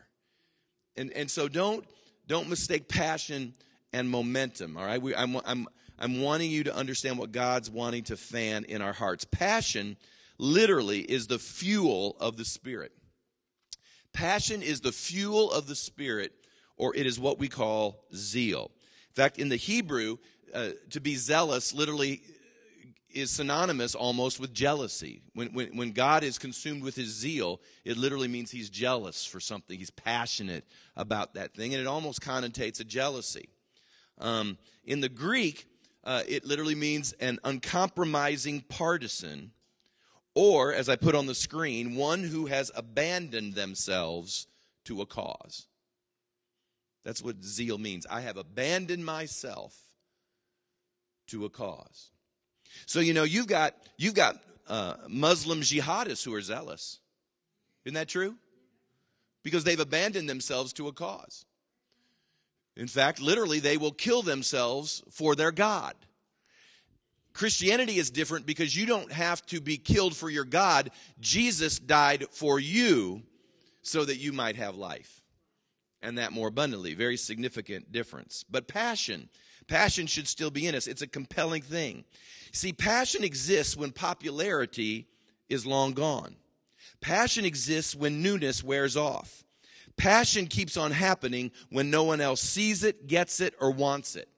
And 0.97 1.11
and 1.13 1.31
so 1.31 1.49
don't 1.49 1.85
don't 2.29 2.49
mistake 2.49 2.89
passion 2.89 3.53
and 3.93 4.09
momentum, 4.09 4.77
all 4.77 4.87
right? 4.87 5.03
We, 5.03 5.15
I'm 5.15 5.37
I'm 5.45 5.67
I'm 5.99 6.21
wanting 6.21 6.51
you 6.51 6.65
to 6.65 6.75
understand 6.75 7.19
what 7.19 7.33
God's 7.33 7.69
wanting 7.69 8.05
to 8.05 8.17
fan 8.17 8.65
in 8.65 8.81
our 8.81 8.93
hearts. 8.93 9.25
Passion 9.25 9.97
literally 10.39 11.01
is 11.01 11.27
the 11.27 11.39
fuel 11.39 12.17
of 12.21 12.37
the 12.37 12.45
spirit. 12.45 12.93
Passion 14.13 14.63
is 14.63 14.81
the 14.81 14.93
fuel 14.93 15.51
of 15.51 15.67
the 15.67 15.75
spirit 15.75 16.33
or 16.83 16.97
it 16.97 17.07
is 17.07 17.21
what 17.21 17.39
we 17.39 17.49
call 17.49 18.03
zeal. 18.13 18.73
In 19.11 19.15
fact, 19.15 19.39
in 19.39 19.49
the 19.49 19.57
Hebrew, 19.57 20.17
uh, 20.53 20.71
to 20.91 21.01
be 21.01 21.15
zealous 21.15 21.73
literally 21.73 22.23
is 23.09 23.31
synonymous 23.31 23.95
almost 23.95 24.41
with 24.41 24.53
jealousy. 24.53 25.23
When, 25.35 25.55
when, 25.55 25.77
when 25.77 25.93
God 25.93 26.25
is 26.25 26.39
consumed 26.39 26.83
with 26.83 26.97
his 26.97 27.11
zeal, 27.11 27.61
it 27.85 27.97
literally 27.97 28.27
means 28.27 28.51
he's 28.51 28.69
jealous 28.69 29.25
for 29.25 29.39
something. 29.39 29.79
He's 29.79 29.91
passionate 29.91 30.65
about 30.97 31.35
that 31.35 31.55
thing, 31.55 31.73
and 31.73 31.81
it 31.81 31.87
almost 31.87 32.21
connotates 32.21 32.81
a 32.81 32.85
jealousy. 32.85 33.49
Um, 34.19 34.59
in 34.85 35.01
the 35.01 35.09
Greek, 35.09 35.69
uh, 36.03 36.25
it 36.27 36.45
literally 36.45 36.75
means 36.75 37.13
an 37.21 37.39
uncompromising 37.45 38.63
partisan, 38.63 39.53
or, 40.35 40.75
as 40.75 40.89
I 40.89 40.97
put 40.97 41.15
on 41.15 41.27
the 41.27 41.35
screen, 41.37 41.95
one 41.95 42.25
who 42.25 42.47
has 42.47 42.73
abandoned 42.75 43.55
themselves 43.55 44.49
to 44.87 45.01
a 45.01 45.07
cause. 45.07 45.69
That's 47.05 47.23
what 47.23 47.43
zeal 47.43 47.79
means. 47.79 48.07
I 48.09 48.21
have 48.21 48.37
abandoned 48.37 49.05
myself 49.05 49.77
to 51.29 51.45
a 51.45 51.51
cause. 51.51 52.11
So 52.87 53.01
you 53.01 53.15
know 53.15 53.25
you've 53.25 53.49
got 53.49 53.75
you've 53.97 54.15
got 54.15 54.37
uh, 54.69 54.95
Muslim 55.09 55.61
jihadists 55.61 56.25
who 56.25 56.35
are 56.35 56.43
zealous. 56.43 57.01
Isn't 57.85 57.95
that 57.95 58.09
true? 58.09 58.37
Because 59.43 59.65
they've 59.65 59.81
abandoned 59.81 60.29
themselves 60.29 60.73
to 60.75 60.89
a 60.89 60.93
cause. 60.93 61.45
In 62.77 62.87
fact, 62.87 63.21
literally, 63.21 63.59
they 63.59 63.77
will 63.77 63.93
kill 63.93 64.23
themselves 64.23 65.03
for 65.11 65.35
their 65.35 65.53
God. 65.53 65.95
Christianity 67.35 67.99
is 67.99 68.11
different 68.11 68.47
because 68.47 68.77
you 68.77 68.87
don't 68.87 69.11
have 69.11 69.45
to 69.47 69.61
be 69.61 69.77
killed 69.77 70.15
for 70.15 70.31
your 70.31 70.45
God. 70.45 70.91
Jesus 71.21 71.79
died 71.79 72.27
for 72.31 72.61
you 72.61 73.23
so 73.83 74.05
that 74.05 74.17
you 74.17 74.33
might 74.33 74.57
have 74.57 74.77
life 74.77 75.22
and 76.03 76.19
that 76.19 76.33
more 76.33 76.49
abundantly. 76.49 76.95
Very 76.95 77.17
significant 77.17 77.93
difference. 77.93 78.45
But 78.51 78.69
passion, 78.69 79.29
Passion 79.69 80.07
should 80.07 80.29
still 80.29 80.51
be 80.51 80.67
in 80.67 80.75
us. 80.75 80.87
It's 80.87 81.03
a 81.03 81.07
compelling 81.07 81.63
thing. 81.63 82.05
See, 82.53 82.73
passion 82.73 83.25
exists 83.25 83.77
when 83.77 83.93
popularity 83.93 85.07
is 85.49 85.67
long 85.67 85.93
gone. 85.93 86.37
Passion 87.01 87.45
exists 87.45 87.95
when 87.95 88.23
newness 88.23 88.63
wears 88.63 88.97
off. 88.97 89.45
Passion 89.97 90.47
keeps 90.47 90.77
on 90.77 90.91
happening 90.91 91.51
when 91.71 91.91
no 91.91 92.05
one 92.05 92.21
else 92.21 92.41
sees 92.41 92.85
it, 92.85 93.07
gets 93.07 93.41
it, 93.41 93.55
or 93.61 93.71
wants 93.71 94.17
it. 94.17 94.29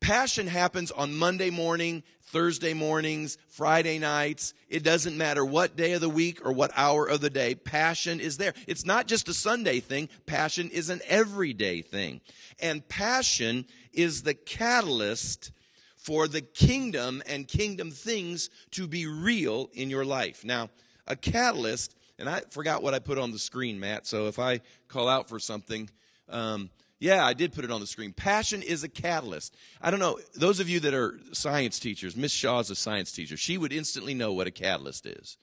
Passion 0.00 0.46
happens 0.46 0.90
on 0.90 1.14
Monday 1.14 1.50
morning, 1.50 2.02
Thursday 2.30 2.74
mornings, 2.74 3.38
Friday 3.48 3.98
nights. 3.98 4.54
It 4.68 4.82
doesn't 4.82 5.16
matter 5.16 5.44
what 5.44 5.76
day 5.76 5.92
of 5.92 6.00
the 6.00 6.08
week 6.08 6.44
or 6.44 6.52
what 6.52 6.70
hour 6.76 7.06
of 7.06 7.20
the 7.20 7.30
day. 7.30 7.54
Passion 7.54 8.20
is 8.20 8.36
there. 8.36 8.54
It's 8.66 8.86
not 8.86 9.06
just 9.06 9.28
a 9.28 9.34
Sunday 9.34 9.80
thing. 9.80 10.08
Passion 10.26 10.70
is 10.70 10.90
an 10.90 11.00
everyday 11.06 11.82
thing. 11.82 12.20
And 12.60 12.88
passion 12.88 13.66
is 13.92 14.22
the 14.22 14.34
catalyst 14.34 15.52
for 15.96 16.28
the 16.28 16.40
kingdom 16.40 17.22
and 17.26 17.46
kingdom 17.46 17.90
things 17.90 18.48
to 18.72 18.86
be 18.86 19.06
real 19.06 19.68
in 19.74 19.90
your 19.90 20.04
life. 20.04 20.44
Now, 20.44 20.70
a 21.06 21.16
catalyst, 21.16 21.94
and 22.18 22.28
I 22.28 22.40
forgot 22.50 22.82
what 22.82 22.94
I 22.94 23.00
put 23.00 23.18
on 23.18 23.32
the 23.32 23.38
screen, 23.38 23.80
Matt, 23.80 24.06
so 24.06 24.26
if 24.26 24.38
I 24.38 24.60
call 24.88 25.08
out 25.08 25.28
for 25.28 25.38
something, 25.38 25.90
um, 26.28 26.70
yeah, 27.00 27.24
I 27.24 27.32
did 27.32 27.54
put 27.54 27.64
it 27.64 27.70
on 27.70 27.80
the 27.80 27.86
screen. 27.86 28.12
Passion 28.12 28.62
is 28.62 28.84
a 28.84 28.88
catalyst. 28.88 29.56
I 29.80 29.90
don't 29.90 30.00
know, 30.00 30.18
those 30.34 30.60
of 30.60 30.68
you 30.68 30.80
that 30.80 30.92
are 30.92 31.18
science 31.32 31.80
teachers, 31.80 32.14
Miss 32.14 32.30
Shaw's 32.30 32.68
a 32.68 32.74
science 32.74 33.10
teacher. 33.10 33.38
She 33.38 33.56
would 33.56 33.72
instantly 33.72 34.12
know 34.12 34.34
what 34.34 34.46
a 34.46 34.50
catalyst 34.50 35.06
is. 35.06 35.38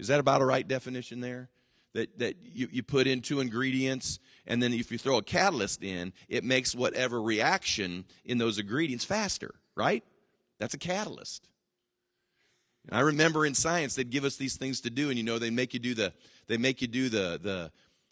Is 0.00 0.08
that 0.08 0.18
about 0.18 0.42
a 0.42 0.44
right 0.44 0.66
definition 0.66 1.20
there? 1.20 1.48
That, 1.94 2.18
that 2.18 2.34
you, 2.42 2.68
you 2.70 2.82
put 2.82 3.06
in 3.06 3.22
two 3.22 3.40
ingredients, 3.40 4.18
and 4.46 4.62
then 4.62 4.74
if 4.74 4.92
you 4.92 4.98
throw 4.98 5.18
a 5.18 5.22
catalyst 5.22 5.82
in, 5.82 6.12
it 6.28 6.44
makes 6.44 6.74
whatever 6.74 7.20
reaction 7.22 8.04
in 8.24 8.36
those 8.38 8.58
ingredients 8.58 9.04
faster, 9.04 9.54
right? 9.74 10.04
That's 10.58 10.74
a 10.74 10.78
catalyst. 10.78 11.48
I 12.90 13.00
remember 13.00 13.44
in 13.44 13.54
science 13.54 13.94
they'd 13.94 14.10
give 14.10 14.24
us 14.24 14.36
these 14.36 14.56
things 14.56 14.80
to 14.82 14.90
do, 14.90 15.08
and 15.08 15.18
you 15.18 15.24
know 15.24 15.38
they 15.38 15.50
make 15.50 15.74
you 15.74 15.80
do 15.80 15.94
the 15.94 16.12
they 16.46 16.56
make 16.56 16.80
you 16.80 16.88
do 16.88 17.08
the 17.08 17.38
the 17.42 17.70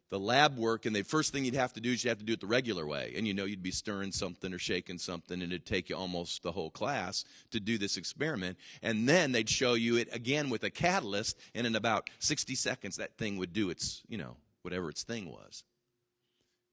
the 0.09 0.21
lab 0.21 0.57
work, 0.57 0.87
and 0.87 0.95
the 0.95 1.03
first 1.03 1.33
thing 1.33 1.45
you'd 1.45 1.55
have 1.55 1.73
to 1.73 1.81
do 1.81 1.91
is 1.93 2.05
you'd 2.05 2.11
have 2.11 2.19
to 2.19 2.25
do 2.25 2.35
it 2.35 2.41
the 2.41 2.47
regular 2.47 2.87
way. 2.87 3.15
And 3.17 3.27
you 3.27 3.35
know, 3.35 3.45
you'd 3.45 3.63
be 3.63 3.73
stirring 3.73 4.13
something 4.13 4.53
or 4.53 4.59
shaking 4.59 4.99
something, 4.99 5.43
and 5.43 5.53
it'd 5.53 5.67
take 5.67 5.89
you 5.89 5.97
almost 5.97 6.43
the 6.43 6.53
whole 6.53 6.71
class 6.71 7.25
to 7.51 7.59
do 7.59 7.77
this 7.77 7.97
experiment. 7.97 8.57
And 8.83 9.09
then 9.09 9.33
they'd 9.33 9.49
show 9.49 9.75
you 9.75 9.97
it 9.97 10.09
again 10.15 10.49
with 10.49 10.63
a 10.63 10.71
catalyst, 10.71 11.39
and 11.55 11.67
in 11.67 11.75
about 11.75 12.09
60 12.21 12.55
seconds, 12.55 12.97
that 12.97 13.19
thing 13.19 13.37
would 13.39 13.53
do 13.53 13.71
its, 13.71 14.03
you 14.09 14.17
know, 14.17 14.37
whatever 14.63 14.89
its 14.91 15.03
thing 15.03 15.31
was. 15.31 15.65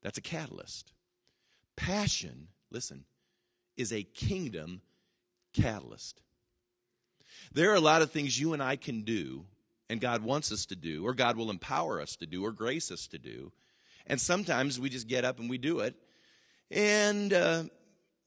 That's 0.03 0.17
a 0.17 0.21
catalyst. 0.21 0.91
Passion, 1.75 2.49
listen, 2.69 3.05
is 3.77 3.91
a 3.91 4.03
kingdom 4.03 4.81
catalyst. 5.53 6.21
There 7.51 7.71
are 7.71 7.75
a 7.75 7.79
lot 7.79 8.01
of 8.01 8.11
things 8.11 8.39
you 8.39 8.53
and 8.53 8.61
I 8.61 8.75
can 8.75 9.01
do 9.01 9.45
and 9.89 9.99
God 10.01 10.23
wants 10.23 10.51
us 10.51 10.65
to 10.67 10.75
do, 10.75 11.05
or 11.05 11.13
God 11.13 11.37
will 11.37 11.49
empower 11.49 12.01
us 12.01 12.15
to 12.17 12.25
do, 12.25 12.43
or 12.43 12.51
grace 12.51 12.91
us 12.91 13.07
to 13.07 13.17
do. 13.17 13.51
And 14.07 14.19
sometimes 14.19 14.79
we 14.79 14.89
just 14.89 15.07
get 15.07 15.25
up 15.25 15.39
and 15.39 15.49
we 15.49 15.57
do 15.57 15.79
it. 15.79 15.95
And, 16.71 17.31
uh, 17.31 17.63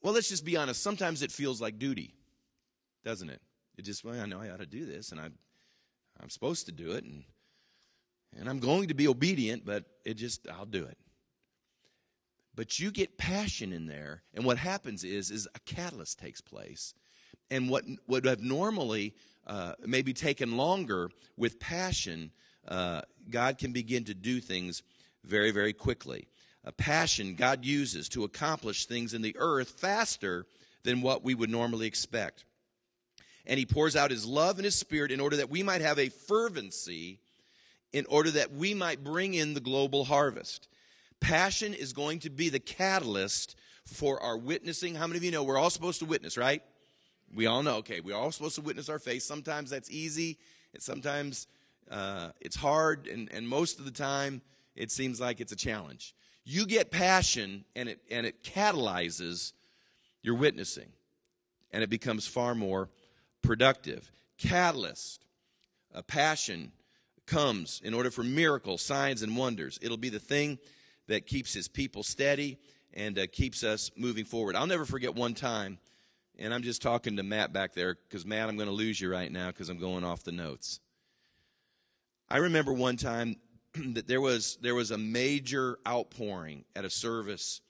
well, 0.03 0.15
let's 0.15 0.29
just 0.29 0.45
be 0.45 0.57
honest. 0.57 0.83
Sometimes 0.83 1.23
it 1.23 1.33
feels 1.33 1.61
like 1.61 1.79
duty, 1.79 2.15
doesn't 3.05 3.29
it? 3.29 3.41
It 3.77 3.83
just, 3.83 4.05
well, 4.05 4.21
I 4.21 4.27
know 4.27 4.41
I 4.41 4.51
ought 4.51 4.61
to 4.61 4.67
do 4.67 4.87
this, 4.87 5.13
and 5.13 5.21
I, 5.21 5.29
I'm 6.21 6.31
supposed 6.31 6.67
to 6.67 6.73
do 6.73 6.93
it, 6.93 7.05
and, 7.05 7.25
and 8.39 8.49
I'm 8.49 8.59
going 8.59 8.89
to 8.89 8.95
be 8.95 9.09
obedient, 9.09 9.67
but 9.67 9.85
it 10.05 10.15
just, 10.15 10.49
I'll 10.49 10.65
do 10.65 10.85
it. 10.85 10.97
But 12.55 12.79
you 12.79 12.91
get 12.91 13.19
passion 13.19 13.73
in 13.73 13.87
there, 13.87 14.23
and 14.33 14.45
what 14.45 14.57
happens 14.57 15.05
is, 15.05 15.31
is 15.31 15.47
a 15.55 15.61
catalyst 15.61 16.19
takes 16.19 16.41
place. 16.41 16.95
And 17.51 17.71
what 17.71 17.85
would 18.07 18.25
have 18.25 18.41
normally 18.41 19.15
uh, 19.47 19.75
maybe 19.85 20.13
taken 20.13 20.57
longer 20.57 21.11
with 21.37 21.61
passion, 21.61 22.33
uh, 22.67 23.03
God 23.31 23.59
can 23.59 23.73
begin 23.73 24.05
to 24.05 24.15
do 24.15 24.41
things 24.41 24.83
very, 25.25 25.51
very 25.51 25.73
quickly. 25.73 26.27
A 26.65 26.73
passion 26.73 27.37
God 27.37 27.65
uses 27.65 28.09
to 28.11 28.25
accomplish 28.25 28.87
things 28.87 29.15
in 29.15 29.23
the 29.23 29.37
earth 29.39 29.71
faster 29.79 30.47
than 30.83 31.01
what 31.01 31.23
we 31.23 31.35
would 31.35 31.51
normally 31.51 31.87
expect. 31.87 32.45
And 33.47 33.59
He 33.59 33.67
pours 33.67 33.95
out 33.95 34.11
His 34.11 34.27
love 34.27 34.59
and 34.59 34.65
His 34.65 34.75
Spirit 34.75 35.13
in 35.13 35.21
order 35.21 35.37
that 35.37 35.51
we 35.51 35.63
might 35.63 35.81
have 35.81 36.01
a 36.01 36.09
fervency, 36.09 37.21
in 37.93 38.05
order 38.07 38.33
that 38.33 38.53
we 38.53 38.75
might 38.75 39.05
bring 39.05 39.35
in 39.35 39.55
the 39.55 39.61
global 39.61 40.05
harvest. 40.05 40.67
Passion 41.21 41.73
is 41.73 41.93
going 41.93 42.19
to 42.21 42.31
be 42.31 42.49
the 42.49 42.59
catalyst 42.59 43.55
for 43.85 44.21
our 44.21 44.37
witnessing. 44.37 44.97
How 44.97 45.07
many 45.07 45.19
of 45.19 45.25
you 45.25 45.31
know 45.31 45.45
we're 45.45 45.59
all 45.59 45.71
supposed 45.71 46.01
to 46.01 46.05
witness, 46.05 46.37
right? 46.37 46.63
We 47.35 47.47
all 47.47 47.63
know, 47.63 47.77
okay, 47.77 48.01
we're 48.01 48.17
all 48.17 48.31
supposed 48.33 48.55
to 48.57 48.63
witness 48.63 48.89
our 48.89 48.99
faith. 48.99 49.23
Sometimes 49.23 49.71
that's 49.71 49.91
easy, 49.91 50.39
and 50.73 50.83
sometimes 50.83 51.47
uh, 51.91 52.31
it's 52.41 52.57
hard, 52.57 53.07
and, 53.07 53.31
and 53.33 53.49
most 53.49 53.79
of 53.79 53.85
the 53.85 53.91
time 53.91 54.43
it 54.75 54.91
seems 54.91 55.21
like 55.21 55.41
it's 55.41 55.53
a 55.53 55.57
challenge. 55.57 56.15
You 56.45 56.67
get 56.67 56.91
passion, 56.91 57.65
and 57.75 57.89
it, 57.89 58.01
and 58.11 58.27
it 58.27 58.43
catalyzes 58.43 59.53
your 60.23 60.37
witnessing, 60.37 60.89
and 61.73 61.83
it 61.83 61.91
becomes 61.91 62.27
far 62.27 62.55
more 62.55 62.89
productive. 63.43 64.11
Catalyst, 64.39 65.25
a 65.95 66.03
passion 66.03 66.73
comes 67.27 67.81
in 67.85 67.95
order 67.95 68.11
for 68.11 68.23
miracles, 68.23 68.83
signs, 68.83 69.23
and 69.23 69.37
wonders. 69.37 69.79
It'll 69.83 69.97
be 69.97 70.09
the 70.09 70.21
thing 70.21 70.59
that 71.09 71.27
keeps 71.27 71.53
his 71.53 71.69
people 71.69 72.03
steady 72.03 72.59
and 72.95 73.19
uh, 73.19 73.27
keeps 73.31 73.65
us 73.65 73.91
moving 73.97 74.25
forward. 74.25 74.57
I'll 74.57 74.67
never 74.67 74.85
forget 74.85 75.15
one 75.15 75.35
time 75.35 75.79
and 76.39 76.53
I'm 76.53 76.63
just 76.63 76.83
talking 76.83 77.17
to 77.17 77.23
Matt 77.23 77.53
back 77.53 77.75
there 77.75 77.97
because, 78.09 78.27
Matt, 78.27 78.49
I'm 78.49 78.57
going 78.57 78.69
to 78.69 78.75
lose 78.75 79.01
you 79.01 79.11
right 79.11 79.31
now 79.31 79.49
because 79.49 79.69
I'm 79.69 79.79
going 79.79 80.05
off 80.05 80.25
the 80.25 80.33
notes. 80.33 80.81
I 82.29 82.39
remember 82.39 82.73
one 82.73 82.97
time 82.97 83.37
that 83.75 84.07
there 84.07 84.21
was, 84.21 84.59
there 84.61 84.75
was 84.75 84.91
a 84.91 84.99
major 84.99 85.79
outpouring 85.87 86.65
at 86.75 86.85
a 86.85 86.91
service 86.91 87.61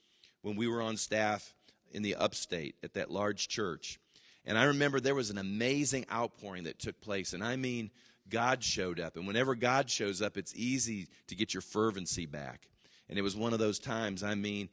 when 0.41 0.55
we 0.55 0.67
were 0.67 0.81
on 0.81 0.97
staff 0.97 1.53
in 1.91 2.01
the 2.01 2.15
upstate 2.15 2.75
at 2.83 2.93
that 2.93 3.11
large 3.11 3.47
church. 3.47 3.99
And 4.45 4.57
I 4.57 4.65
remember 4.65 4.99
there 4.99 5.15
was 5.15 5.29
an 5.29 5.37
amazing 5.37 6.05
outpouring 6.11 6.63
that 6.63 6.79
took 6.79 6.99
place. 7.01 7.33
And 7.33 7.43
I 7.43 7.55
mean, 7.55 7.91
God 8.29 8.63
showed 8.63 8.99
up. 8.99 9.15
And 9.15 9.27
whenever 9.27 9.55
God 9.55 9.89
shows 9.89 10.21
up, 10.21 10.37
it's 10.37 10.55
easy 10.55 11.07
to 11.27 11.35
get 11.35 11.53
your 11.53 11.61
fervency 11.61 12.25
back. 12.25 12.67
And 13.09 13.17
it 13.17 13.21
was 13.21 13.35
one 13.35 13.53
of 13.53 13.59
those 13.59 13.79
times, 13.79 14.23
I 14.23 14.35
mean, 14.35 14.69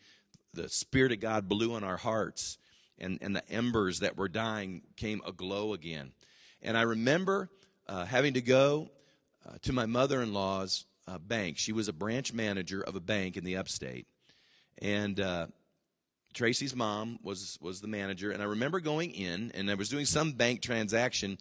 the 0.53 0.69
Spirit 0.69 1.13
of 1.13 1.21
God 1.21 1.49
blew 1.49 1.75
on 1.75 1.85
our 1.85 1.97
hearts 1.97 2.59
and, 2.99 3.19
and 3.21 3.35
the 3.35 3.49
embers 3.51 4.01
that 4.01 4.17
were 4.17 4.29
dying 4.29 4.83
came 4.97 5.21
aglow 5.27 5.73
again. 5.73 6.13
And 6.63 6.77
I 6.77 6.83
remember 6.83 7.51
uh, 7.89 8.05
having 8.05 8.35
to 8.35 8.41
go 8.41 8.91
uh, 9.47 9.57
to 9.63 9.73
my 9.73 9.87
mother 9.87 10.23
in 10.23 10.33
law's 10.33 10.87
uh, 11.07 11.19
bank. 11.19 11.59
She 11.59 11.73
was 11.73 11.89
a 11.89 11.93
branch 11.93 12.33
manager 12.33 12.81
of 12.81 12.97
a 12.97 13.01
bank 13.01 13.37
in 13.37 13.45
the 13.45 13.57
upstate. 13.57 14.07
And 14.79 15.21
uh, 15.21 15.49
Tracy's 16.33 16.75
mom 16.75 17.19
was, 17.23 17.59
was 17.61 17.81
the 17.81 17.89
manager. 17.89 18.31
And 18.31 18.43
I 18.43 18.47
remember 18.47 18.81
going 18.81 19.11
in, 19.13 19.53
and 19.55 19.71
I 19.71 19.75
was 19.75 19.89
doing 19.89 20.07
some 20.07 20.33
bank 20.33 20.63
transaction. 20.63 21.39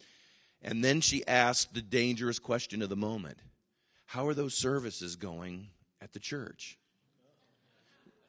And 0.61 0.83
then 0.83 1.01
she 1.01 1.25
asked 1.27 1.73
the 1.73 1.81
dangerous 1.81 2.39
question 2.39 2.81
of 2.81 2.89
the 2.89 2.95
moment 2.95 3.39
How 4.05 4.27
are 4.27 4.33
those 4.33 4.53
services 4.53 5.15
going 5.15 5.69
at 6.01 6.13
the 6.13 6.19
church? 6.19 6.77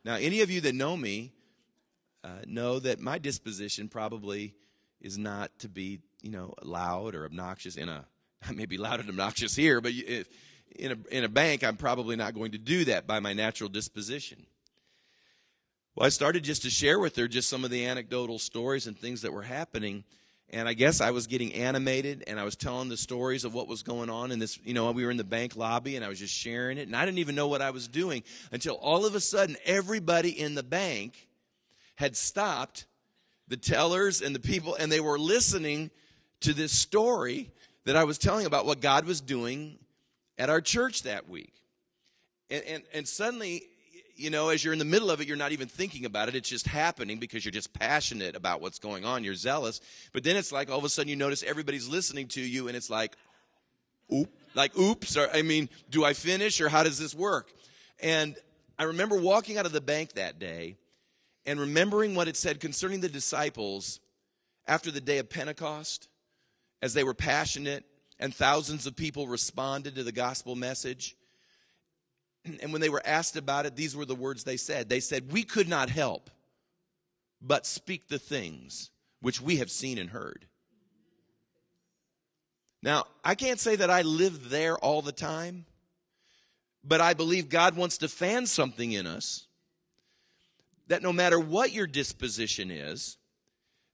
Now, 0.05 0.17
any 0.17 0.43
of 0.43 0.51
you 0.51 0.61
that 0.63 0.75
know 0.75 0.97
me 0.97 1.33
uh, 2.25 2.29
know 2.47 2.79
that 2.79 3.01
my 3.01 3.19
disposition 3.19 3.89
probably 3.89 4.55
is 5.01 5.19
not 5.19 5.57
to 5.59 5.69
be, 5.69 6.01
you 6.23 6.31
know, 6.31 6.55
loud 6.63 7.15
or 7.15 7.27
obnoxious 7.27 7.77
in 7.77 7.89
a, 7.89 8.07
I 8.49 8.53
may 8.53 8.67
be 8.67 8.79
loud 8.79 9.01
and 9.01 9.09
obnoxious 9.09 9.55
here, 9.55 9.81
but 9.81 9.93
if, 9.95 10.29
in 10.77 10.93
a, 10.93 10.97
in 11.15 11.25
a 11.25 11.29
bank, 11.29 11.63
I'm 11.63 11.77
probably 11.77 12.17
not 12.17 12.35
going 12.35 12.53
to 12.53 12.59
do 12.59 12.87
that 12.87 13.07
by 13.07 13.21
my 13.21 13.35
natural 13.35 13.69
disposition. 13.69 14.47
Well, 15.95 16.07
I 16.07 16.09
started 16.09 16.43
just 16.43 16.63
to 16.63 16.71
share 16.71 16.99
with 16.99 17.15
her 17.17 17.29
just 17.29 17.49
some 17.49 17.65
of 17.65 17.71
the 17.71 17.87
anecdotal 17.87 18.39
stories 18.39 18.87
and 18.87 18.99
things 18.99 19.23
that 19.23 19.33
were 19.33 19.43
happening. 19.43 20.03
And 20.51 20.69
I 20.69 20.75
guess 20.75 21.01
I 21.01 21.11
was 21.13 21.27
getting 21.27 21.53
animated 21.55 22.25
and 22.27 22.41
I 22.41 22.45
was 22.45 22.57
telling 22.57 22.89
the 22.89 22.97
stories 22.97 23.45
of 23.45 23.55
what 23.55 23.69
was 23.69 23.83
going 23.83 24.11
on 24.11 24.33
in 24.33 24.39
this, 24.39 24.59
you 24.65 24.75
know, 24.75 24.91
we 24.91 25.05
were 25.05 25.11
in 25.11 25.17
the 25.17 25.25
bank 25.25 25.57
lobby 25.57 25.95
and 25.97 26.05
I 26.05 26.09
was 26.09 26.19
just 26.19 26.35
sharing 26.35 26.79
it. 26.79 26.87
And 26.89 26.97
I 26.97 27.05
didn't 27.05 27.19
even 27.19 27.35
know 27.35 27.49
what 27.49 27.63
I 27.63 27.71
was 27.71 27.87
doing 27.87 28.25
until 28.51 28.75
all 28.75 29.07
of 29.07 29.15
a 29.15 29.21
sudden 29.21 29.57
everybody 29.65 30.31
in 30.39 30.55
the 30.55 30.63
bank 30.63 31.29
had 31.97 32.17
stopped 32.17 32.87
the 33.49 33.57
tellers 33.57 34.23
and 34.23 34.35
the 34.35 34.41
people, 34.41 34.75
and 34.75 34.91
they 34.91 35.01
were 35.01 35.19
listening 35.19 35.91
to 36.41 36.53
this 36.53 36.73
story 36.73 37.51
that 37.85 37.97
I 37.97 38.05
was 38.05 38.19
telling 38.19 38.47
about 38.47 38.67
what 38.67 38.81
God 38.81 39.07
was 39.07 39.21
doing 39.21 39.79
at 40.39 40.51
our 40.51 40.61
church 40.61 41.03
that 41.03 41.29
week. 41.29 41.53
And, 42.51 42.65
and, 42.65 42.83
and 42.93 43.09
suddenly, 43.09 43.65
you 44.17 44.31
know, 44.31 44.49
as 44.49 44.65
you're 44.65 44.73
in 44.73 44.79
the 44.79 44.85
middle 44.85 45.11
of 45.11 45.21
it, 45.21 45.27
you're 45.27 45.37
not 45.37 45.53
even 45.53 45.69
thinking 45.69 46.05
about 46.05 46.29
it. 46.29 46.35
It's 46.35 46.49
just 46.49 46.67
happening 46.67 47.19
because 47.19 47.45
you're 47.45 47.53
just 47.53 47.73
passionate 47.73 48.37
about 48.37 48.61
what's 48.61 48.79
going 48.79 49.05
on. 49.05 49.25
You're 49.25 49.35
zealous. 49.35 49.81
But 50.13 50.25
then 50.25 50.37
it's 50.37 50.53
like 50.53 50.71
all 50.71 50.79
of 50.79 50.85
a 50.85 50.89
sudden 50.89 51.09
you 51.09 51.17
notice 51.17 51.43
everybody's 51.43 51.89
listening 51.89 52.29
to 52.29 52.41
you, 52.41 52.69
and 52.69 52.77
it's 52.77 52.91
like, 52.91 53.17
oop, 54.13 54.31
like, 54.55 54.77
oops, 54.79 55.17
or 55.17 55.29
I 55.33 55.43
mean, 55.43 55.69
do 55.91 56.05
I 56.05 56.13
finish 56.13 56.61
or 56.61 56.69
how 56.69 56.83
does 56.83 56.99
this 56.99 57.15
work? 57.15 57.53
And 58.01 58.37
I 58.79 58.85
remember 58.85 59.17
walking 59.17 59.59
out 59.59 59.67
of 59.67 59.73
the 59.73 59.81
bank 59.81 60.15
that 60.15 60.39
day 60.39 60.77
and 61.47 61.61
remembering 61.61 62.15
what 62.15 62.29
it 62.29 62.37
said 62.37 62.61
concerning 62.61 63.01
the 63.01 63.09
disciples 63.09 64.01
after 64.67 64.91
the 64.91 65.01
day 65.01 65.19
of 65.19 65.29
Pentecost, 65.29 66.09
as 66.81 66.95
they 66.95 67.05
were 67.05 67.15
passionate 67.15 67.85
and 68.19 68.35
thousands 68.35 68.87
of 68.87 68.97
people 68.97 69.27
responded 69.27 69.97
to 69.97 70.05
the 70.05 70.13
gospel 70.13 70.55
message. 70.55 71.17
And 72.63 72.73
when 72.73 72.83
they 72.83 72.91
were 72.91 73.03
asked 73.05 73.37
about 73.37 73.65
it, 73.65 73.75
these 73.75 73.97
were 73.97 74.05
the 74.05 74.15
words 74.15 74.45
they 74.45 74.59
said. 74.59 74.91
They 74.91 75.01
said, 75.01 75.33
We 75.33 75.45
could 75.45 75.67
not 75.67 75.89
help 75.89 76.29
but 77.41 77.67
speak 77.67 78.09
the 78.09 78.19
things 78.19 78.91
which 79.21 79.41
we 79.41 79.57
have 79.57 79.71
seen 79.71 79.99
and 79.99 80.11
heard. 80.11 80.47
Now, 82.83 83.05
I 83.25 83.35
can't 83.35 83.61
say 83.61 83.77
that 83.77 83.89
I 83.89 84.03
live 84.03 84.51
there 84.51 84.77
all 84.77 85.01
the 85.01 85.13
time, 85.13 85.65
but 86.83 87.01
I 87.01 87.15
believe 87.15 87.49
God 87.49 87.77
wants 87.77 87.99
to 87.99 88.09
fan 88.09 88.47
something 88.47 88.93
in 88.93 89.07
us 89.07 89.47
that 90.89 91.03
no 91.03 91.13
matter 91.13 91.39
what 91.39 91.73
your 91.73 91.87
disposition 91.87 92.71
is, 92.71 93.17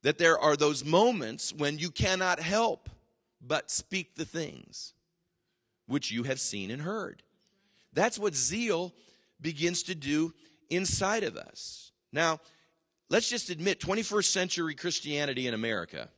that 0.03 0.19
there 0.19 0.39
are 0.39 0.57
those 0.57 0.85
moments 0.85 1.53
when 1.53 1.79
you 1.79 1.91
cannot 1.91 2.41
help 2.41 2.89
but 3.41 3.71
speak 3.71 4.15
the 4.15 4.25
things 4.25 4.95
which 5.87 6.11
you 6.11 6.25
have 6.25 6.41
seen 6.41 6.71
and 6.71 6.83
heard. 6.83 7.23
That's 7.93 8.19
what 8.19 8.35
zeal 8.35 8.95
begins 9.41 9.83
to 9.85 9.95
do 9.95 10.33
inside 10.69 11.25
of 11.25 11.37
us. 11.37 11.93
Now, 12.13 12.41
let's 13.09 13.29
just 13.29 13.51
admit 13.51 13.81
21st 13.81 14.25
century 14.25 14.75
Christianity 14.75 15.47
in 15.47 15.55
America, 15.55 16.09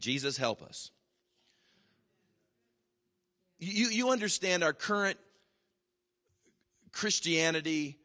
Jesus 0.00 0.36
help 0.36 0.62
us. 0.62 0.90
You, 3.58 3.88
you 3.88 4.10
understand 4.10 4.62
our 4.62 4.72
current 4.72 5.18
Christianity 6.92 7.98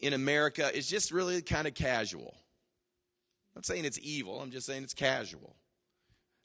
in 0.00 0.12
America 0.12 0.74
is 0.76 0.88
just 0.88 1.10
really 1.10 1.42
kind 1.42 1.66
of 1.66 1.74
casual. 1.74 2.34
I'm 3.54 3.60
not 3.60 3.66
saying 3.66 3.84
it's 3.84 3.98
evil, 4.02 4.40
I'm 4.40 4.50
just 4.50 4.66
saying 4.66 4.82
it's 4.82 4.94
casual. 4.94 5.56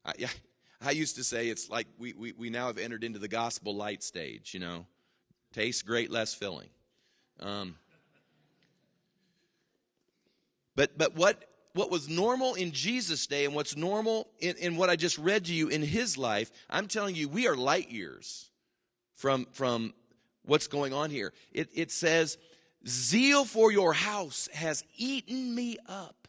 I, 0.05 0.13
I 0.81 0.91
used 0.91 1.15
to 1.15 1.23
say 1.23 1.47
it's 1.47 1.69
like 1.69 1.87
we, 1.97 2.13
we, 2.13 2.33
we 2.33 2.49
now 2.49 2.67
have 2.67 2.77
entered 2.77 3.03
into 3.03 3.19
the 3.19 3.27
gospel 3.27 3.75
light 3.75 4.03
stage, 4.03 4.53
you 4.53 4.59
know. 4.59 4.85
Tastes 5.53 5.81
great, 5.81 6.11
less 6.11 6.33
filling. 6.33 6.69
Um, 7.39 7.75
but 10.75 10.97
but 10.97 11.15
what 11.15 11.45
what 11.75 11.91
was 11.91 12.07
normal 12.07 12.55
in 12.55 12.71
Jesus' 12.71 13.27
day 13.27 13.43
and 13.45 13.53
what's 13.53 13.75
normal 13.75 14.27
in, 14.39 14.55
in 14.57 14.77
what 14.77 14.89
I 14.89 14.95
just 14.95 15.17
read 15.17 15.45
to 15.45 15.53
you 15.53 15.67
in 15.67 15.81
his 15.81 16.17
life, 16.17 16.49
I'm 16.69 16.87
telling 16.87 17.15
you, 17.15 17.27
we 17.27 17.47
are 17.47 17.55
light 17.55 17.91
years 17.91 18.49
from, 19.15 19.45
from 19.51 19.93
what's 20.45 20.67
going 20.67 20.93
on 20.93 21.09
here. 21.09 21.33
It, 21.51 21.69
it 21.73 21.91
says, 21.91 22.37
Zeal 22.87 23.45
for 23.45 23.71
your 23.71 23.93
house 23.93 24.47
has 24.53 24.83
eaten 24.97 25.55
me 25.55 25.77
up. 25.87 26.27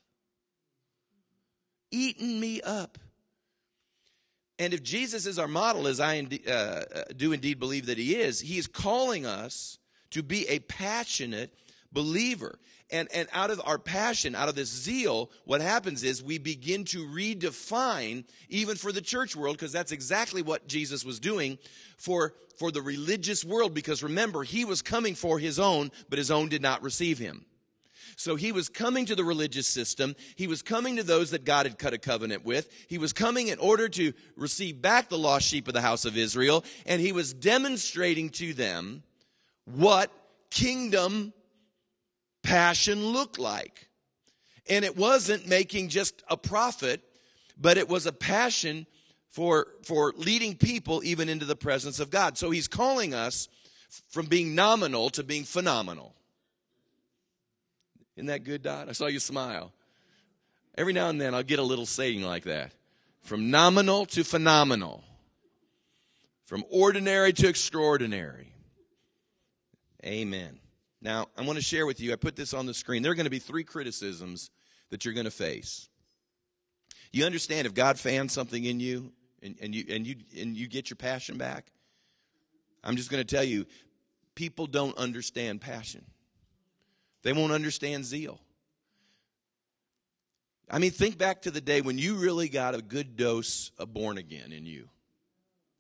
Eaten 1.91 2.41
me 2.41 2.61
up. 2.63 2.99
And 4.59 4.73
if 4.73 4.83
Jesus 4.83 5.27
is 5.27 5.39
our 5.39 5.49
model, 5.49 5.87
as 5.87 6.01
I 6.01 6.27
uh, 6.47 6.51
uh, 6.51 6.85
do 7.15 7.33
indeed 7.33 7.59
believe 7.59 7.87
that 7.87 7.99
he 7.99 8.17
is, 8.17 8.41
he 8.41 8.57
is 8.57 8.67
calling 8.67 9.27
us 9.27 9.79
to 10.11 10.23
be 10.23 10.49
a 10.49 10.61
passionate 10.61 11.53
believer. 11.93 12.59
And, 12.91 13.09
and 13.13 13.29
out 13.33 13.51
of 13.51 13.61
our 13.65 13.79
passion, 13.79 14.35
out 14.35 14.49
of 14.49 14.55
this 14.55 14.69
zeal, 14.69 15.31
what 15.45 15.61
happens 15.61 16.05
is 16.05 16.23
we 16.23 16.39
begin 16.39 16.85
to 16.87 17.07
redefine, 17.07 18.25
even 18.49 18.77
for 18.77 18.93
the 18.93 19.01
church 19.01 19.35
world, 19.35 19.57
because 19.57 19.73
that's 19.73 19.93
exactly 19.93 20.43
what 20.43 20.69
Jesus 20.69 21.05
was 21.05 21.19
doing 21.19 21.59
for, 21.99 22.35
for 22.59 22.71
the 22.71 22.83
religious 22.83 23.45
world. 23.45 23.75
Because 23.75 24.05
remember, 24.05 24.45
he 24.45 24.65
was 24.65 24.83
coming 24.83 25.17
for 25.17 25.39
his 25.39 25.59
own, 25.59 25.91
but 26.09 26.19
his 26.19 26.31
own 26.31 26.49
did 26.49 26.63
not 26.63 26.83
receive 26.83 27.19
him. 27.19 27.45
So 28.17 28.37
he 28.37 28.53
was 28.53 28.69
coming 28.69 29.05
to 29.07 29.15
the 29.15 29.25
religious 29.25 29.67
system. 29.67 30.17
He 30.37 30.47
was 30.47 30.63
coming 30.63 30.97
to 30.97 31.03
those 31.03 31.31
that 31.33 31.45
God 31.45 31.67
had 31.67 31.79
cut 31.79 31.93
a 31.93 31.99
covenant 31.99 32.45
with. 32.45 32.71
He 32.89 32.99
was 32.99 33.13
coming 33.13 33.49
in 33.49 33.59
order 33.59 33.89
to 33.91 34.13
receive 34.37 34.81
back 34.81 35.09
the 35.09 35.19
lost 35.19 35.47
sheep 35.47 35.69
of 35.69 35.75
the 35.75 35.83
house 35.83 36.05
of 36.07 36.17
Israel. 36.17 36.65
And 36.87 37.01
he 37.01 37.13
was 37.13 37.35
demonstrating 37.35 38.31
to 38.31 38.55
them 38.55 39.03
what 39.65 40.11
kingdom 40.51 41.35
passion 42.47 43.05
looked 43.05 43.39
like. 43.39 43.89
And 44.69 44.85
it 44.85 44.97
wasn't 44.97 45.47
making 45.47 45.89
just 45.89 46.23
a 46.29 46.37
profit, 46.37 47.03
but 47.61 47.77
it 47.77 47.89
was 47.89 48.07
a 48.07 48.13
passion 48.13 48.87
for, 49.31 49.69
for 49.85 50.13
leading 50.17 50.57
people 50.57 51.03
even 51.05 51.29
into 51.29 51.45
the 51.45 51.57
presence 51.57 52.01
of 52.01 52.11
God. 52.11 52.39
So 52.39 52.51
he's 52.51 52.69
calling 52.69 53.15
us 53.15 53.49
from 54.09 54.27
being 54.27 54.55
nominal 54.55 55.11
to 55.11 55.23
being 55.23 55.45
phenomenal. 55.45 56.15
Isn't 58.17 58.27
that 58.27 58.45
good, 58.45 58.63
Dot? 58.63 58.89
I 58.89 58.93
saw 58.93 59.07
you 59.07 59.21
smile. 59.21 59.73
Every 60.77 60.93
now 60.93 61.09
and 61.09 61.21
then 61.21 61.35
I'll 61.35 61.43
get 61.43 61.59
a 61.59 61.65
little 61.65 61.87
saying 61.87 62.23
like 62.23 62.45
that. 62.45 62.73
From 63.23 63.51
nominal 63.51 64.07
to 64.07 64.25
phenomenal. 64.25 65.05
From 66.47 66.65
ordinary 66.71 67.33
to 67.35 67.49
extraordinary. 67.49 68.53
Amen. 70.05 70.61
Now, 71.01 71.27
I 71.37 71.43
want 71.43 71.57
to 71.57 71.65
share 71.65 71.87
with 71.87 72.01
you, 72.01 72.13
I 72.13 72.17
put 72.17 72.37
this 72.37 72.55
on 72.55 72.67
the 72.67 72.75
screen. 72.75 73.03
There 73.03 73.13
are 73.13 73.17
going 73.17 73.25
to 73.25 73.31
be 73.31 73.39
three 73.39 73.65
criticisms 73.65 74.51
that 74.91 75.05
you're 75.05 75.15
going 75.15 75.25
to 75.25 75.31
face. 75.31 75.89
You 77.13 77.25
understand 77.25 77.67
if 77.67 77.75
God 77.75 77.99
fans 77.99 78.33
something 78.33 78.65
in 78.65 78.81
you 78.81 79.13
and, 79.43 79.57
and, 79.61 79.75
you, 79.75 79.85
and, 79.91 80.07
you, 80.07 80.17
and 80.39 80.57
you 80.57 80.69
get 80.69 80.91
your 80.91 80.97
passion 80.97 81.39
back? 81.39 81.67
I'm 82.83 82.97
just 82.97 83.11
going 83.11 83.25
to 83.25 83.37
tell 83.37 83.45
you, 83.45 83.67
people 84.35 84.67
don't 84.67 84.97
understand 84.97 85.61
passion. 85.61 86.05
They 87.23 87.33
won't 87.33 87.53
understand 87.53 88.05
zeal. 88.05 88.41
I 90.71 90.79
mean, 90.79 90.91
think 90.91 91.19
back 91.19 91.43
to 91.43 91.51
the 91.51 91.61
day 91.61 91.81
when 91.81 91.99
you 91.99 92.17
really 92.17 92.49
got 92.49 92.75
a 92.75 92.83
good 92.83 93.17
dose 93.17 93.71
of 93.79 93.93
born 93.93 94.19
again 94.19 94.53
in 94.53 94.67
you. 94.67 94.89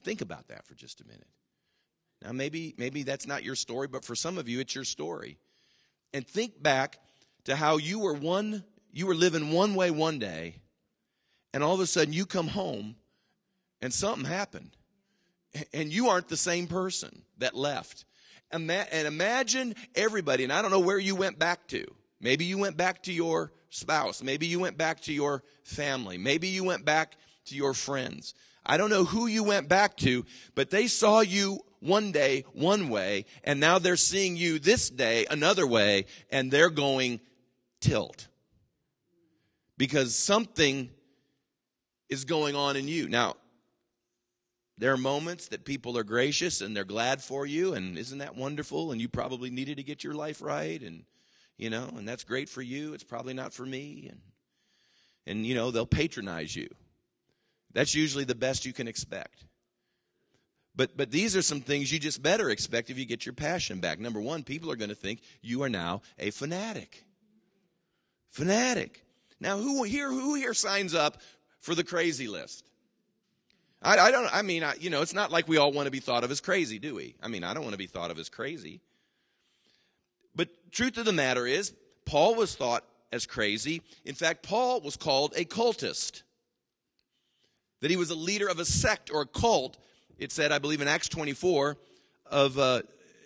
Think 0.05 0.20
about 0.20 0.48
that 0.48 0.64
for 0.66 0.74
just 0.74 1.00
a 1.00 1.07
minute. 1.07 1.26
Now, 2.26 2.32
maybe, 2.32 2.74
maybe 2.76 3.04
that's 3.04 3.26
not 3.26 3.44
your 3.44 3.54
story, 3.54 3.86
but 3.86 4.04
for 4.04 4.16
some 4.16 4.36
of 4.36 4.48
you, 4.48 4.58
it's 4.58 4.74
your 4.74 4.84
story. 4.84 5.38
And 6.12 6.26
think 6.26 6.60
back 6.60 6.98
to 7.44 7.54
how 7.54 7.76
you 7.76 8.00
were 8.00 8.14
one, 8.14 8.64
you 8.92 9.06
were 9.06 9.14
living 9.14 9.52
one 9.52 9.76
way 9.76 9.92
one 9.92 10.18
day, 10.18 10.56
and 11.54 11.62
all 11.62 11.74
of 11.74 11.80
a 11.80 11.86
sudden 11.86 12.12
you 12.12 12.26
come 12.26 12.48
home 12.48 12.96
and 13.80 13.94
something 13.94 14.24
happened. 14.24 14.76
And 15.72 15.92
you 15.92 16.08
aren't 16.08 16.28
the 16.28 16.36
same 16.36 16.66
person 16.66 17.22
that 17.38 17.54
left 17.54 18.04
and 18.50 18.70
imagine 18.70 19.74
everybody, 19.94 20.44
and 20.44 20.52
I 20.52 20.62
don't 20.62 20.70
know 20.70 20.80
where 20.80 20.98
you 20.98 21.14
went 21.14 21.38
back 21.38 21.66
to. 21.68 21.86
Maybe 22.20 22.44
you 22.44 22.58
went 22.58 22.76
back 22.76 23.02
to 23.04 23.12
your 23.12 23.52
spouse. 23.70 24.22
Maybe 24.22 24.46
you 24.46 24.58
went 24.58 24.78
back 24.78 25.00
to 25.02 25.12
your 25.12 25.42
family. 25.62 26.18
Maybe 26.18 26.48
you 26.48 26.64
went 26.64 26.84
back 26.84 27.16
to 27.46 27.54
your 27.54 27.74
friends. 27.74 28.34
I 28.64 28.76
don't 28.78 28.90
know 28.90 29.04
who 29.04 29.26
you 29.26 29.44
went 29.44 29.68
back 29.68 29.96
to, 29.98 30.24
but 30.54 30.70
they 30.70 30.86
saw 30.86 31.20
you 31.20 31.60
one 31.87 32.12
day 32.12 32.44
one 32.53 32.88
way, 32.88 33.25
and 33.44 33.61
now 33.61 33.79
they're 33.79 33.96
seeing 33.96 34.37
you 34.37 34.59
this 34.59 34.90
day 34.90 35.27
another 35.31 35.66
way, 35.66 36.07
and 36.31 36.51
they're 36.51 36.70
going 36.70 37.20
tilt. 37.81 38.29
Because 39.79 40.14
something 40.14 40.90
is 42.09 42.25
going 42.25 42.55
on 42.55 42.77
in 42.77 42.88
you. 42.88 43.09
Now, 43.09 43.37
there 44.79 44.92
are 44.92 44.99
moments 44.99 45.49
that 45.49 45.64
people 45.64 45.96
are 45.96 46.05
gracious 46.05 46.61
and 46.61 46.77
they're 46.77 46.85
glad 46.85 47.22
for 47.22 47.46
you, 47.46 47.75
and 47.75 47.96
isn't 47.96 48.18
that 48.18 48.37
wonderful? 48.37 48.92
And 48.92 49.01
you 49.01 49.09
probably 49.09 49.51
needed 49.51 49.79
to 49.79 49.83
get 49.83 50.05
your 50.05 50.14
life 50.14 50.42
right, 50.42 50.81
and 50.83 51.05
you 51.57 51.70
know, 51.70 51.88
and 51.96 52.07
that's 52.07 52.25
great 52.25 52.49
for 52.49 52.61
you. 52.61 52.92
It's 52.92 53.05
probably 53.05 53.33
not 53.33 53.55
for 53.55 53.64
me, 53.64 54.09
and 54.11 54.20
and 55.27 55.46
you 55.46 55.55
know 55.55 55.70
they'll 55.70 55.87
patronize 55.87 56.55
you. 56.55 56.68
That's 57.72 57.94
usually 57.94 58.25
the 58.25 58.35
best 58.35 58.66
you 58.66 58.72
can 58.72 58.88
expect. 58.88 59.44
But 60.76 60.96
but 60.96 61.10
these 61.10 61.34
are 61.34 61.42
some 61.42 61.60
things 61.60 61.90
you 61.90 61.98
just 61.98 62.22
better 62.22 62.50
expect 62.50 62.90
if 62.90 62.98
you 62.98 63.06
get 63.06 63.24
your 63.24 63.32
passion 63.32 63.80
back. 63.80 63.98
Number 63.98 64.20
one, 64.20 64.44
people 64.44 64.70
are 64.70 64.76
going 64.76 64.90
to 64.90 64.94
think 64.94 65.20
you 65.40 65.62
are 65.62 65.70
now 65.70 66.02
a 66.18 66.30
fanatic. 66.30 67.04
Fanatic. 68.30 69.02
Now, 69.40 69.56
who 69.56 69.82
here 69.82 70.10
who 70.10 70.34
here 70.34 70.54
signs 70.54 70.94
up 70.94 71.20
for 71.60 71.74
the 71.74 71.84
crazy 71.84 72.28
list? 72.28 72.64
I, 73.82 73.98
I 73.98 74.10
don't, 74.10 74.28
I 74.34 74.42
mean, 74.42 74.62
I, 74.64 74.74
you 74.74 74.90
know, 74.90 75.02
it's 75.02 75.14
not 75.14 75.30
like 75.30 75.48
we 75.48 75.58
all 75.58 75.72
want 75.72 75.86
to 75.86 75.90
be 75.90 76.00
thought 76.00 76.24
of 76.24 76.30
as 76.30 76.40
crazy, 76.40 76.78
do 76.78 76.94
we? 76.94 77.14
I 77.22 77.28
mean, 77.28 77.44
I 77.44 77.54
don't 77.54 77.62
want 77.62 77.74
to 77.74 77.78
be 77.78 77.86
thought 77.86 78.10
of 78.10 78.18
as 78.18 78.28
crazy. 78.28 78.80
But 80.34 80.48
truth 80.72 80.98
of 80.98 81.04
the 81.04 81.12
matter 81.12 81.46
is, 81.46 81.72
Paul 82.04 82.34
was 82.34 82.54
thought 82.54 82.84
as 83.12 83.26
crazy. 83.26 83.82
In 84.04 84.14
fact, 84.14 84.42
Paul 84.42 84.80
was 84.80 84.96
called 84.96 85.34
a 85.36 85.44
cultist. 85.44 86.22
That 87.80 87.90
he 87.90 87.96
was 87.96 88.10
a 88.10 88.14
leader 88.14 88.48
of 88.48 88.58
a 88.58 88.64
sect 88.64 89.10
or 89.12 89.22
a 89.22 89.26
cult. 89.26 89.76
It 90.18 90.33
said, 90.33 90.52
I 90.52 90.59
believe 90.59 90.81
in 90.81 90.88
Acts 90.88 91.09
24, 91.09 91.76
of 92.26 92.59
uh, 92.59 92.83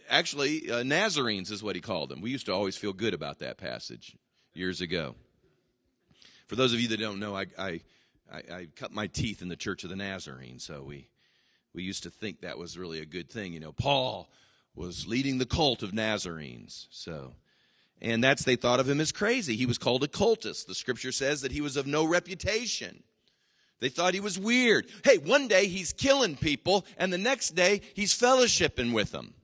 actually 0.09 0.71
uh, 0.71 0.83
Nazarenes 0.83 1.51
is 1.51 1.63
what 1.63 1.77
he 1.77 1.81
called 1.81 2.09
them. 2.09 2.21
We 2.21 2.31
used 2.31 2.47
to 2.47 2.53
always 2.53 2.77
feel 2.77 2.93
good 2.93 3.15
about 3.15 3.39
that 3.39 3.57
passage 3.57 4.17
years 4.55 4.81
ago. 4.81 5.15
For 6.49 6.57
those 6.57 6.73
of 6.73 6.81
you 6.81 6.89
that 6.89 7.01
don't 7.01 7.21
know, 7.21 7.37
I, 7.37 7.47
I 7.59 7.81
I, 8.33 8.39
I 8.53 8.69
cut 8.77 8.93
my 8.93 9.07
teeth 9.07 9.43
in 9.43 9.49
the 9.49 9.57
Church 9.57 9.85
of 9.85 9.91
the 9.91 9.97
Nazarene, 9.97 10.59
so 10.59 10.83
we 10.83 11.09
we 11.73 11.83
used 11.83 12.03
to 12.05 12.11
think 12.11 12.41
that 12.41 12.59
was 12.59 12.79
really 12.79 13.01
a 13.01 13.07
good 13.07 13.31
thing. 13.31 13.53
You 13.53 13.61
know, 13.61 13.73
Paul 13.73 14.29
was 14.75 15.07
leading 15.07 15.39
the 15.39 15.47
cult 15.47 15.83
of 15.83 15.93
Nazarenes. 15.93 16.89
So, 16.91 17.35
And 18.01 18.25
that's, 18.25 18.45
they 18.45 18.57
thought 18.57 18.81
of 18.81 18.89
him 18.89 19.01
as 19.01 19.13
crazy. 19.13 19.57
He 19.57 19.67
was 19.67 19.79
called 19.79 20.03
a 20.03 20.09
cultist. 20.09 20.67
The 20.67 20.75
scripture 20.75 21.13
says 21.13 21.43
that 21.43 21.53
he 21.53 21.61
was 21.61 21.77
of 21.77 21.87
no 21.87 22.05
reputation. 22.05 23.03
They 23.81 23.89
thought 23.89 24.15
he 24.15 24.21
was 24.21 24.39
weird. 24.39 24.87
Hey, 25.05 25.19
one 25.19 25.49
day 25.49 25.67
he's 25.67 25.93
killing 25.93 26.37
people, 26.37 26.85
and 26.99 27.13
the 27.13 27.19
next 27.19 27.51
day 27.55 27.81
he's 27.95 28.15
fellowshipping 28.15 28.93
with 28.93 29.11
them. 29.11 29.35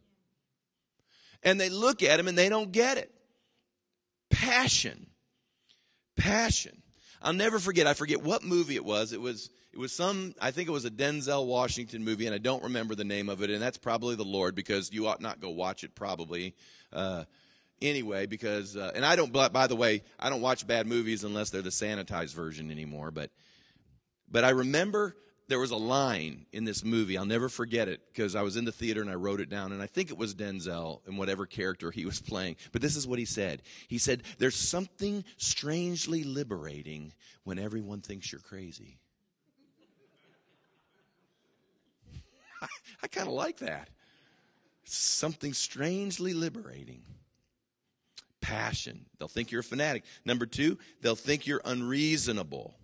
And 1.42 1.61
they 1.61 1.70
look 1.70 2.03
at 2.03 2.20
him 2.20 2.29
and 2.29 2.37
they 2.37 2.49
don't 2.49 2.72
get 2.72 2.99
it. 2.99 3.12
Passion. 4.31 5.07
Passion. 6.16 6.83
I'll 7.22 7.33
never 7.33 7.59
forget, 7.59 7.87
I 7.87 7.94
forget 7.94 8.22
what 8.22 8.44
movie 8.44 8.77
it 8.77 8.85
was. 8.85 9.12
It 9.12 9.20
was 9.20 9.51
it 9.72 9.79
was 9.79 9.92
some 9.92 10.35
I 10.40 10.51
think 10.51 10.68
it 10.68 10.72
was 10.72 10.85
a 10.85 10.90
Denzel 10.90 11.46
Washington 11.46 12.05
movie, 12.05 12.27
and 12.27 12.35
I 12.35 12.38
don't 12.38 12.62
remember 12.62 12.94
the 12.94 13.05
name 13.05 13.29
of 13.29 13.42
it, 13.42 13.51
and 13.51 13.61
that's 13.61 13.79
probably 13.79 14.16
the 14.16 14.25
Lord 14.25 14.55
because 14.55 14.92
you 14.92 15.07
ought 15.07 15.20
not 15.20 15.40
go 15.40 15.51
watch 15.51 15.85
it 15.85 15.94
probably. 15.94 16.55
Uh, 16.92 17.25
anyway, 17.83 18.27
because 18.27 18.77
uh, 18.77 18.92
and 18.94 19.05
I 19.05 19.16
don't 19.16 19.33
by 19.33 19.66
the 19.66 19.77
way, 19.77 20.03
I 20.18 20.31
don't 20.31 20.40
watch 20.40 20.66
bad 20.66 20.87
movies 20.87 21.25
unless 21.25 21.51
they're 21.51 21.62
the 21.62 21.70
sanitized 21.70 22.35
version 22.35 22.70
anymore, 22.70 23.11
but 23.11 23.31
but 24.31 24.45
I 24.45 24.51
remember 24.51 25.17
there 25.49 25.59
was 25.61 25.71
a 25.71 25.77
line 25.77 26.47
in 26.53 26.65
this 26.65 26.85
movie. 26.85 27.17
I'll 27.17 27.25
never 27.25 27.49
forget 27.49 27.89
it 27.89 28.01
because 28.12 28.35
I 28.35 28.43
was 28.43 28.57
in 28.57 28.65
the 28.65 28.73
theater 28.73 29.01
and 29.01 29.11
I 29.11 29.15
wrote 29.15 29.41
it 29.41 29.49
down. 29.49 29.73
And 29.73 29.81
I 29.81 29.87
think 29.87 30.11
it 30.11 30.19
was 30.19 30.35
Denzel 30.35 31.01
and 31.07 31.17
whatever 31.17 31.47
character 31.47 31.91
he 31.91 32.05
was 32.05 32.21
playing. 32.21 32.57
But 32.73 32.83
this 32.83 32.97
is 32.97 33.07
what 33.07 33.19
he 33.19 33.25
said 33.25 33.62
He 33.89 33.99
said, 33.99 34.23
There's 34.39 34.57
something 34.57 35.25
strangely 35.37 36.25
liberating 36.25 37.12
when 37.45 37.59
everyone 37.59 38.01
thinks 38.01 38.33
you're 38.33 38.41
crazy. 38.41 38.99
I, 42.62 42.67
I 43.05 43.07
kind 43.07 43.29
of 43.29 43.35
like 43.35 43.59
that. 43.59 43.91
Something 44.85 45.53
strangely 45.53 46.35
liberating. 46.35 47.03
Passion. 48.41 49.07
They'll 49.19 49.29
think 49.29 49.51
you're 49.51 49.61
a 49.61 49.65
fanatic. 49.65 50.05
Number 50.25 50.47
two, 50.47 50.79
they'll 51.03 51.17
think 51.17 51.47
you're 51.47 51.62
unreasonable 51.65 52.77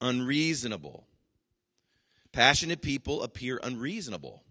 unreasonable. 0.00 1.06
Passionate 2.32 2.82
people 2.82 3.22
appear 3.22 3.60
unreasonable. 3.62 4.42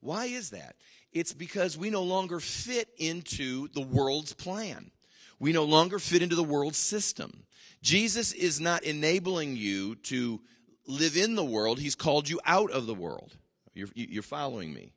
Why 0.00 0.26
is 0.26 0.50
that? 0.50 0.76
It's 1.12 1.32
because 1.32 1.78
we 1.78 1.90
no 1.90 2.02
longer 2.02 2.40
fit 2.40 2.88
into 2.98 3.68
the 3.68 3.80
world's 3.80 4.34
plan. 4.34 4.90
We 5.38 5.52
no 5.52 5.64
longer 5.64 5.98
fit 5.98 6.22
into 6.22 6.36
the 6.36 6.44
world's 6.44 6.78
system. 6.78 7.44
Jesus 7.82 8.32
is 8.32 8.60
not 8.60 8.84
enabling 8.84 9.56
you 9.56 9.94
to 9.96 10.40
live 10.86 11.16
in 11.16 11.34
the 11.34 11.44
world, 11.44 11.78
He's 11.78 11.94
called 11.94 12.28
you 12.28 12.40
out 12.44 12.70
of 12.70 12.86
the 12.86 12.94
world. 12.94 13.36
You're, 13.74 13.88
you're 13.94 14.22
following 14.22 14.72
me. 14.72 14.92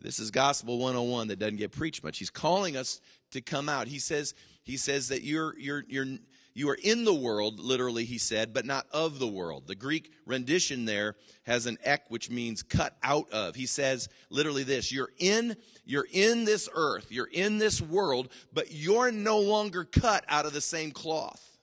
This 0.00 0.18
is 0.18 0.30
Gospel 0.30 0.78
101 0.78 1.28
that 1.28 1.38
doesn't 1.38 1.56
get 1.56 1.72
preached 1.72 2.02
much. 2.02 2.18
He's 2.18 2.30
calling 2.30 2.76
us 2.76 3.00
to 3.32 3.42
come 3.42 3.68
out. 3.68 3.86
He 3.86 3.98
says, 3.98 4.34
he 4.62 4.76
says 4.76 5.08
that 5.08 5.22
you're, 5.22 5.58
you're, 5.58 5.84
you're, 5.88 6.06
you 6.52 6.68
are 6.70 6.78
in 6.82 7.04
the 7.04 7.14
world, 7.14 7.60
literally, 7.60 8.04
he 8.04 8.18
said, 8.18 8.52
but 8.52 8.66
not 8.66 8.86
of 8.90 9.18
the 9.18 9.26
world. 9.28 9.66
The 9.66 9.74
Greek 9.76 10.12
rendition 10.26 10.84
there 10.84 11.14
has 11.44 11.66
an 11.66 11.78
ek, 11.84 12.04
which 12.08 12.28
means 12.28 12.62
cut 12.62 12.96
out 13.02 13.30
of. 13.30 13.54
He 13.54 13.66
says 13.66 14.08
literally 14.30 14.64
this 14.64 14.90
you're 14.90 15.12
in, 15.18 15.56
you're 15.84 16.08
in 16.10 16.44
this 16.44 16.68
earth, 16.74 17.06
you're 17.10 17.26
in 17.26 17.58
this 17.58 17.80
world, 17.80 18.30
but 18.52 18.72
you're 18.72 19.12
no 19.12 19.38
longer 19.38 19.84
cut 19.84 20.24
out 20.28 20.46
of 20.46 20.52
the 20.52 20.60
same 20.60 20.90
cloth. 20.90 21.58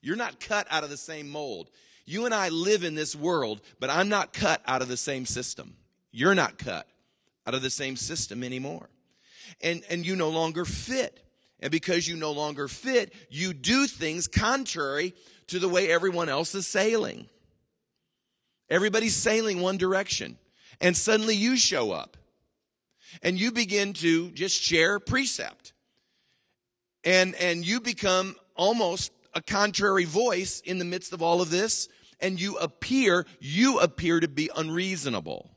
You're 0.00 0.16
not 0.16 0.40
cut 0.40 0.66
out 0.70 0.84
of 0.84 0.90
the 0.90 0.96
same 0.96 1.28
mold. 1.28 1.70
You 2.06 2.24
and 2.24 2.34
I 2.34 2.48
live 2.48 2.84
in 2.84 2.94
this 2.94 3.16
world, 3.16 3.60
but 3.80 3.90
I'm 3.90 4.08
not 4.08 4.32
cut 4.32 4.62
out 4.66 4.80
of 4.80 4.88
the 4.88 4.96
same 4.96 5.26
system. 5.26 5.74
You're 6.12 6.34
not 6.34 6.56
cut 6.56 6.86
out 7.46 7.54
of 7.54 7.62
the 7.62 7.70
same 7.70 7.96
system 7.96 8.42
anymore. 8.42 8.88
And, 9.60 9.82
and 9.90 10.06
you 10.06 10.16
no 10.16 10.28
longer 10.30 10.64
fit 10.64 11.20
and 11.60 11.70
because 11.70 12.06
you 12.06 12.16
no 12.16 12.32
longer 12.32 12.68
fit, 12.68 13.12
you 13.30 13.54
do 13.54 13.86
things 13.86 14.28
contrary 14.28 15.14
to 15.48 15.58
the 15.58 15.68
way 15.68 15.90
everyone 15.90 16.28
else 16.28 16.54
is 16.54 16.66
sailing. 16.66 17.28
Everybody's 18.68 19.16
sailing 19.16 19.60
one 19.60 19.78
direction. 19.78 20.38
And 20.80 20.96
suddenly 20.96 21.34
you 21.34 21.56
show 21.56 21.92
up. 21.92 22.16
And 23.22 23.38
you 23.38 23.52
begin 23.52 23.94
to 23.94 24.30
just 24.32 24.60
share 24.60 24.98
precept. 24.98 25.72
And, 27.04 27.34
and 27.36 27.64
you 27.64 27.80
become 27.80 28.36
almost 28.56 29.12
a 29.32 29.40
contrary 29.40 30.04
voice 30.04 30.60
in 30.60 30.78
the 30.78 30.84
midst 30.84 31.12
of 31.12 31.22
all 31.22 31.40
of 31.40 31.50
this. 31.50 31.88
And 32.20 32.40
you 32.40 32.56
appear, 32.58 33.24
you 33.40 33.78
appear 33.78 34.20
to 34.20 34.28
be 34.28 34.50
unreasonable. 34.54 35.50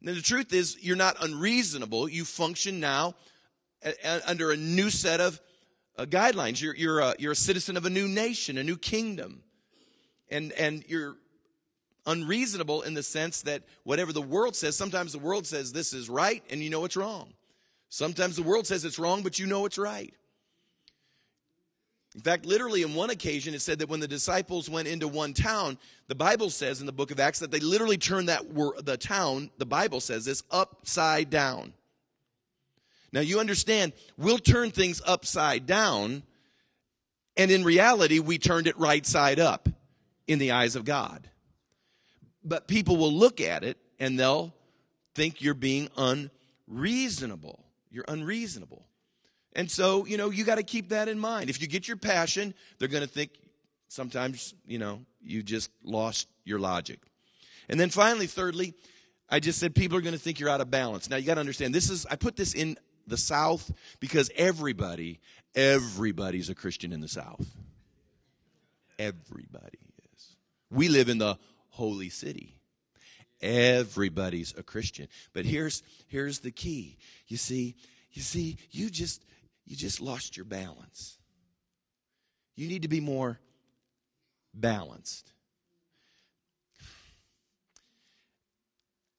Now 0.00 0.14
the 0.14 0.22
truth 0.22 0.52
is, 0.52 0.76
you're 0.80 0.96
not 0.96 1.22
unreasonable. 1.22 2.08
You 2.08 2.24
function 2.24 2.80
now 2.80 3.14
under 4.26 4.50
a 4.50 4.56
new 4.56 4.90
set 4.90 5.20
of 5.20 5.40
uh, 5.98 6.04
guidelines. 6.06 6.60
You're, 6.60 6.74
you're, 6.74 7.00
a, 7.00 7.14
you're 7.18 7.32
a 7.32 7.36
citizen 7.36 7.76
of 7.76 7.84
a 7.84 7.90
new 7.90 8.08
nation, 8.08 8.58
a 8.58 8.64
new 8.64 8.76
kingdom. 8.76 9.42
And, 10.30 10.52
and 10.52 10.84
you're 10.88 11.16
unreasonable 12.06 12.82
in 12.82 12.94
the 12.94 13.02
sense 13.02 13.42
that 13.42 13.62
whatever 13.84 14.12
the 14.12 14.22
world 14.22 14.56
says, 14.56 14.76
sometimes 14.76 15.12
the 15.12 15.18
world 15.18 15.46
says 15.46 15.72
this 15.72 15.92
is 15.92 16.08
right 16.08 16.42
and 16.50 16.60
you 16.60 16.70
know 16.70 16.84
it's 16.84 16.96
wrong. 16.96 17.32
Sometimes 17.88 18.36
the 18.36 18.42
world 18.42 18.66
says 18.66 18.84
it's 18.84 18.98
wrong, 18.98 19.22
but 19.22 19.38
you 19.38 19.46
know 19.46 19.66
it's 19.66 19.78
right. 19.78 20.12
In 22.14 22.20
fact, 22.20 22.46
literally, 22.46 22.82
in 22.82 22.94
one 22.94 23.10
occasion, 23.10 23.54
it 23.54 23.62
said 23.62 23.80
that 23.80 23.88
when 23.88 23.98
the 23.98 24.06
disciples 24.06 24.70
went 24.70 24.86
into 24.86 25.08
one 25.08 25.34
town, 25.34 25.78
the 26.06 26.14
Bible 26.14 26.48
says 26.48 26.80
in 26.80 26.86
the 26.86 26.92
book 26.92 27.10
of 27.10 27.18
Acts 27.18 27.40
that 27.40 27.50
they 27.50 27.58
literally 27.58 27.98
turned 27.98 28.28
that 28.28 28.54
the 28.84 28.96
town, 28.96 29.50
the 29.58 29.66
Bible 29.66 30.00
says 30.00 30.24
this, 30.24 30.44
upside 30.50 31.28
down. 31.28 31.72
Now 33.14 33.20
you 33.20 33.38
understand, 33.38 33.92
we'll 34.18 34.38
turn 34.38 34.72
things 34.72 35.00
upside 35.06 35.66
down, 35.66 36.24
and 37.36 37.48
in 37.48 37.62
reality, 37.62 38.18
we 38.18 38.38
turned 38.38 38.66
it 38.66 38.76
right 38.76 39.06
side 39.06 39.38
up 39.38 39.68
in 40.26 40.40
the 40.40 40.50
eyes 40.50 40.74
of 40.74 40.84
God. 40.84 41.30
But 42.42 42.66
people 42.66 42.96
will 42.96 43.12
look 43.12 43.40
at 43.40 43.62
it 43.62 43.78
and 44.00 44.18
they'll 44.18 44.52
think 45.14 45.40
you're 45.40 45.54
being 45.54 45.88
unreasonable. 45.96 47.64
You're 47.88 48.04
unreasonable. 48.08 48.84
And 49.52 49.70
so, 49.70 50.06
you 50.06 50.16
know, 50.16 50.30
you 50.30 50.42
got 50.42 50.56
to 50.56 50.64
keep 50.64 50.88
that 50.88 51.08
in 51.08 51.20
mind. 51.20 51.50
If 51.50 51.62
you 51.62 51.68
get 51.68 51.86
your 51.86 51.96
passion, 51.96 52.52
they're 52.80 52.88
going 52.88 53.04
to 53.04 53.08
think 53.08 53.30
sometimes, 53.86 54.54
you 54.66 54.80
know, 54.80 55.02
you 55.22 55.44
just 55.44 55.70
lost 55.84 56.26
your 56.44 56.58
logic. 56.58 56.98
And 57.68 57.78
then 57.78 57.90
finally, 57.90 58.26
thirdly, 58.26 58.74
I 59.28 59.38
just 59.38 59.60
said 59.60 59.72
people 59.72 59.96
are 59.96 60.02
going 60.02 60.14
to 60.14 60.20
think 60.20 60.40
you're 60.40 60.50
out 60.50 60.60
of 60.60 60.68
balance. 60.68 61.08
Now 61.08 61.16
you 61.16 61.26
got 61.26 61.34
to 61.34 61.40
understand 61.40 61.72
this 61.72 61.90
is 61.90 62.06
I 62.06 62.16
put 62.16 62.34
this 62.34 62.54
in 62.54 62.76
the 63.06 63.16
South 63.16 63.70
because 64.00 64.30
everybody, 64.36 65.20
everybody's 65.54 66.50
a 66.50 66.54
Christian 66.54 66.92
in 66.92 67.00
the 67.00 67.08
South. 67.08 67.46
Everybody 68.98 69.78
is. 70.14 70.36
We 70.70 70.88
live 70.88 71.08
in 71.08 71.18
the 71.18 71.38
holy 71.70 72.08
city. 72.08 72.60
Everybody's 73.42 74.54
a 74.56 74.62
Christian. 74.62 75.08
But 75.32 75.44
here's 75.44 75.82
here's 76.06 76.38
the 76.38 76.50
key. 76.50 76.96
You 77.26 77.36
see, 77.36 77.74
you 78.12 78.22
see, 78.22 78.56
you 78.70 78.88
just 78.88 79.22
you 79.66 79.76
just 79.76 80.00
lost 80.00 80.36
your 80.36 80.46
balance. 80.46 81.18
You 82.56 82.68
need 82.68 82.82
to 82.82 82.88
be 82.88 83.00
more 83.00 83.38
balanced. 84.54 85.33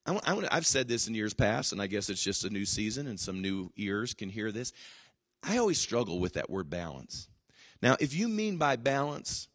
I, 0.05 0.47
have 0.51 0.67
said 0.67 0.87
this 0.87 1.07
in 1.07 1.15
years 1.15 1.33
past, 1.33 1.71
and 1.71 1.81
I 1.81 1.87
guess 1.87 2.09
it's 2.09 2.23
just 2.23 2.45
a 2.45 2.49
new 2.49 2.65
season, 2.65 3.07
and 3.07 3.19
some 3.19 3.41
new 3.41 3.71
ears 3.75 4.13
can 4.13 4.29
hear 4.29 4.51
this. 4.51 4.71
I 5.41 5.57
always 5.57 5.79
struggle 5.79 6.19
with 6.19 6.33
that 6.33 6.49
word 6.49 6.69
balance. 6.69 7.27
Now, 7.81 7.97
if 7.99 8.13
you 8.13 8.27
mean 8.27 8.57
by 8.57 8.75
balance 8.75 9.47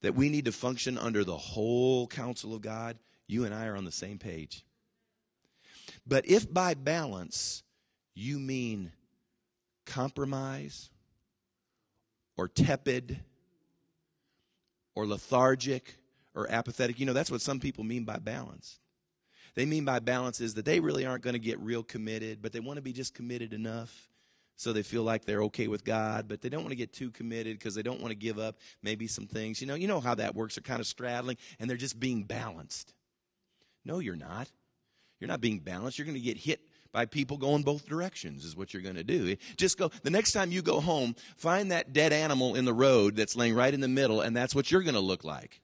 that 0.00 0.14
we 0.14 0.30
need 0.30 0.46
to 0.46 0.52
function 0.52 0.96
under 0.96 1.24
the 1.24 1.36
whole 1.36 2.06
counsel 2.06 2.54
of 2.54 2.62
God, 2.62 2.98
you 3.26 3.44
and 3.44 3.54
I 3.54 3.66
are 3.66 3.76
on 3.76 3.84
the 3.84 3.92
same 3.92 4.18
page. 4.18 4.64
But 6.06 6.26
if 6.26 6.52
by 6.52 6.74
balance 6.74 7.62
you 8.14 8.38
mean 8.38 8.92
compromise 9.84 10.90
or 12.36 12.48
tepid 12.48 13.20
or 14.94 15.06
lethargic 15.06 15.96
or 16.34 16.50
apathetic, 16.50 16.98
you 16.98 17.06
know, 17.06 17.12
that's 17.12 17.30
what 17.30 17.42
some 17.42 17.60
people 17.60 17.84
mean 17.84 18.04
by 18.04 18.16
balance 18.16 18.78
they 19.58 19.66
mean 19.66 19.84
by 19.84 19.98
balance 19.98 20.40
is 20.40 20.54
that 20.54 20.64
they 20.64 20.78
really 20.78 21.04
aren't 21.04 21.24
going 21.24 21.34
to 21.34 21.40
get 21.40 21.58
real 21.58 21.82
committed, 21.82 22.40
but 22.40 22.52
they 22.52 22.60
want 22.60 22.76
to 22.76 22.80
be 22.80 22.92
just 22.92 23.12
committed 23.12 23.52
enough 23.52 24.08
so 24.54 24.72
they 24.72 24.84
feel 24.84 25.02
like 25.02 25.24
they're 25.24 25.42
okay 25.42 25.66
with 25.66 25.84
God, 25.84 26.28
but 26.28 26.40
they 26.40 26.48
don't 26.48 26.60
want 26.60 26.70
to 26.70 26.76
get 26.76 26.92
too 26.92 27.10
committed 27.10 27.58
because 27.58 27.74
they 27.74 27.82
don't 27.82 28.00
want 28.00 28.12
to 28.12 28.16
give 28.16 28.38
up 28.38 28.54
maybe 28.84 29.08
some 29.08 29.26
things. 29.26 29.60
You 29.60 29.66
know, 29.66 29.74
you 29.74 29.88
know 29.88 29.98
how 29.98 30.14
that 30.14 30.36
works. 30.36 30.54
They're 30.54 30.62
kind 30.62 30.78
of 30.78 30.86
straddling 30.86 31.38
and 31.58 31.68
they're 31.68 31.76
just 31.76 31.98
being 31.98 32.22
balanced. 32.22 32.94
No, 33.84 33.98
you're 33.98 34.14
not. 34.14 34.48
You're 35.18 35.26
not 35.26 35.40
being 35.40 35.58
balanced. 35.58 35.98
You're 35.98 36.06
going 36.06 36.14
to 36.14 36.20
get 36.20 36.36
hit 36.36 36.60
by 36.92 37.06
people 37.06 37.36
going 37.36 37.64
both 37.64 37.84
directions 37.88 38.44
is 38.44 38.54
what 38.54 38.72
you're 38.72 38.82
going 38.84 38.94
to 38.94 39.02
do. 39.02 39.34
Just 39.56 39.76
go 39.76 39.90
the 40.04 40.10
next 40.10 40.34
time 40.34 40.52
you 40.52 40.62
go 40.62 40.78
home, 40.78 41.16
find 41.36 41.72
that 41.72 41.92
dead 41.92 42.12
animal 42.12 42.54
in 42.54 42.64
the 42.64 42.72
road 42.72 43.16
that's 43.16 43.34
laying 43.34 43.56
right 43.56 43.74
in 43.74 43.80
the 43.80 43.88
middle 43.88 44.20
and 44.20 44.36
that's 44.36 44.54
what 44.54 44.70
you're 44.70 44.82
going 44.82 44.94
to 44.94 45.00
look 45.00 45.24
like 45.24 45.60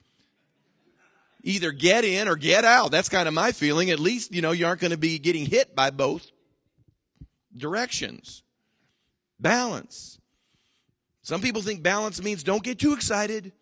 either 1.44 1.70
get 1.70 2.04
in 2.04 2.26
or 2.26 2.36
get 2.36 2.64
out. 2.64 2.90
That's 2.90 3.08
kind 3.08 3.28
of 3.28 3.34
my 3.34 3.52
feeling. 3.52 3.90
At 3.90 4.00
least, 4.00 4.34
you 4.34 4.42
know, 4.42 4.50
you 4.50 4.66
aren't 4.66 4.80
going 4.80 4.90
to 4.90 4.96
be 4.96 5.18
getting 5.18 5.46
hit 5.46 5.76
by 5.76 5.90
both 5.90 6.26
directions. 7.56 8.42
Balance. 9.38 10.18
Some 11.22 11.40
people 11.40 11.62
think 11.62 11.82
balance 11.82 12.22
means 12.22 12.42
don't 12.42 12.62
get 12.62 12.78
too 12.78 12.92
excited, 12.92 13.52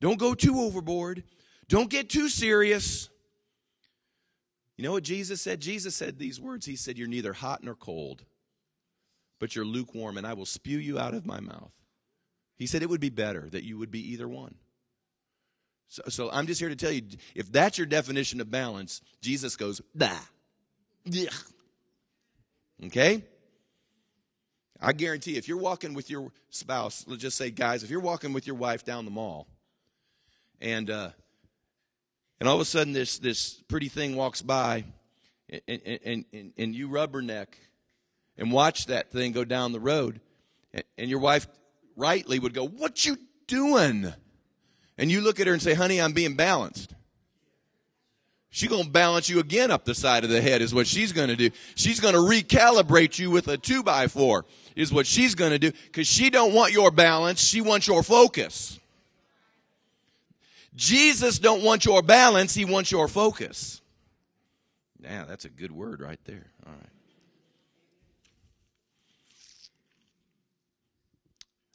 don't 0.00 0.18
go 0.18 0.34
too 0.34 0.58
overboard, 0.60 1.22
don't 1.68 1.88
get 1.88 2.10
too 2.10 2.28
serious. 2.28 3.08
You 4.76 4.84
know 4.84 4.92
what 4.92 5.04
Jesus 5.04 5.40
said? 5.40 5.60
Jesus 5.60 5.94
said 5.94 6.18
these 6.18 6.40
words. 6.40 6.64
He 6.64 6.76
said, 6.76 6.98
You're 6.98 7.08
neither 7.08 7.32
hot 7.32 7.62
nor 7.62 7.74
cold, 7.74 8.24
but 9.38 9.54
you're 9.54 9.64
lukewarm, 9.64 10.16
and 10.16 10.26
I 10.26 10.34
will 10.34 10.46
spew 10.46 10.78
you 10.78 10.98
out 10.98 11.14
of 11.14 11.26
my 11.26 11.40
mouth. 11.40 11.72
He 12.56 12.66
said 12.66 12.82
it 12.82 12.90
would 12.90 13.00
be 13.00 13.10
better 13.10 13.48
that 13.50 13.64
you 13.64 13.78
would 13.78 13.90
be 13.90 14.12
either 14.12 14.28
one. 14.28 14.54
So, 15.88 16.02
so 16.08 16.30
I'm 16.30 16.46
just 16.46 16.60
here 16.60 16.68
to 16.68 16.76
tell 16.76 16.92
you 16.92 17.02
if 17.34 17.50
that's 17.50 17.78
your 17.78 17.86
definition 17.86 18.40
of 18.40 18.50
balance, 18.50 19.00
Jesus 19.20 19.56
goes, 19.56 19.80
bah. 19.94 20.20
Okay? 22.84 23.24
I 24.80 24.92
guarantee 24.92 25.36
if 25.36 25.48
you're 25.48 25.58
walking 25.58 25.94
with 25.94 26.08
your 26.10 26.30
spouse, 26.50 27.04
let's 27.08 27.22
just 27.22 27.36
say, 27.36 27.50
guys, 27.50 27.82
if 27.82 27.90
you're 27.90 28.00
walking 28.00 28.32
with 28.32 28.46
your 28.46 28.56
wife 28.56 28.84
down 28.84 29.04
the 29.04 29.10
mall, 29.10 29.48
and 30.60 30.88
uh, 30.88 31.10
and 32.38 32.48
all 32.48 32.54
of 32.54 32.60
a 32.60 32.64
sudden 32.64 32.92
this 32.92 33.18
this 33.18 33.54
pretty 33.68 33.88
thing 33.88 34.14
walks 34.14 34.40
by, 34.40 34.84
and 35.66 35.80
and 35.84 36.24
and, 36.32 36.52
and 36.56 36.74
you 36.74 36.88
rubberneck, 36.88 37.46
and 38.36 38.52
watch 38.52 38.86
that 38.86 39.10
thing 39.10 39.32
go 39.32 39.44
down 39.44 39.72
the 39.72 39.80
road, 39.80 40.20
and, 40.72 40.84
and 40.96 41.10
your 41.10 41.18
wife 41.18 41.48
rightly 41.96 42.38
would 42.38 42.54
go, 42.54 42.64
"What 42.64 43.04
you 43.04 43.18
doing?" 43.48 44.12
And 44.98 45.10
you 45.10 45.20
look 45.20 45.40
at 45.40 45.46
her 45.46 45.52
and 45.52 45.62
say, 45.62 45.74
"Honey, 45.74 46.00
I'm 46.00 46.12
being 46.12 46.34
balanced." 46.34 46.94
She's 48.50 48.68
going 48.68 48.84
to 48.84 48.90
balance 48.90 49.28
you 49.28 49.40
again 49.40 49.70
up 49.70 49.84
the 49.84 49.94
side 49.94 50.24
of 50.24 50.30
the 50.30 50.40
head 50.40 50.62
is 50.62 50.74
what 50.74 50.86
she's 50.86 51.12
going 51.12 51.28
to 51.28 51.36
do. 51.36 51.50
She's 51.74 52.00
going 52.00 52.14
to 52.14 52.20
recalibrate 52.20 53.18
you 53.18 53.30
with 53.30 53.46
a 53.48 53.58
two 53.58 53.82
by 53.82 54.08
four 54.08 54.46
is 54.74 54.92
what 54.92 55.06
she's 55.06 55.34
going 55.34 55.50
to 55.50 55.58
do 55.58 55.70
because 55.86 56.06
she 56.06 56.30
don't 56.30 56.54
want 56.54 56.72
your 56.72 56.90
balance. 56.90 57.40
She 57.40 57.60
wants 57.60 57.86
your 57.86 58.02
focus. 58.02 58.80
Jesus 60.74 61.38
don't 61.38 61.62
want 61.62 61.84
your 61.84 62.02
balance. 62.02 62.54
He 62.54 62.64
wants 62.64 62.90
your 62.90 63.06
focus. 63.06 63.82
Now 64.98 65.24
that's 65.26 65.44
a 65.44 65.50
good 65.50 65.72
word 65.72 66.00
right 66.00 66.20
there. 66.24 66.46
All 66.66 66.72
right. 66.72 66.97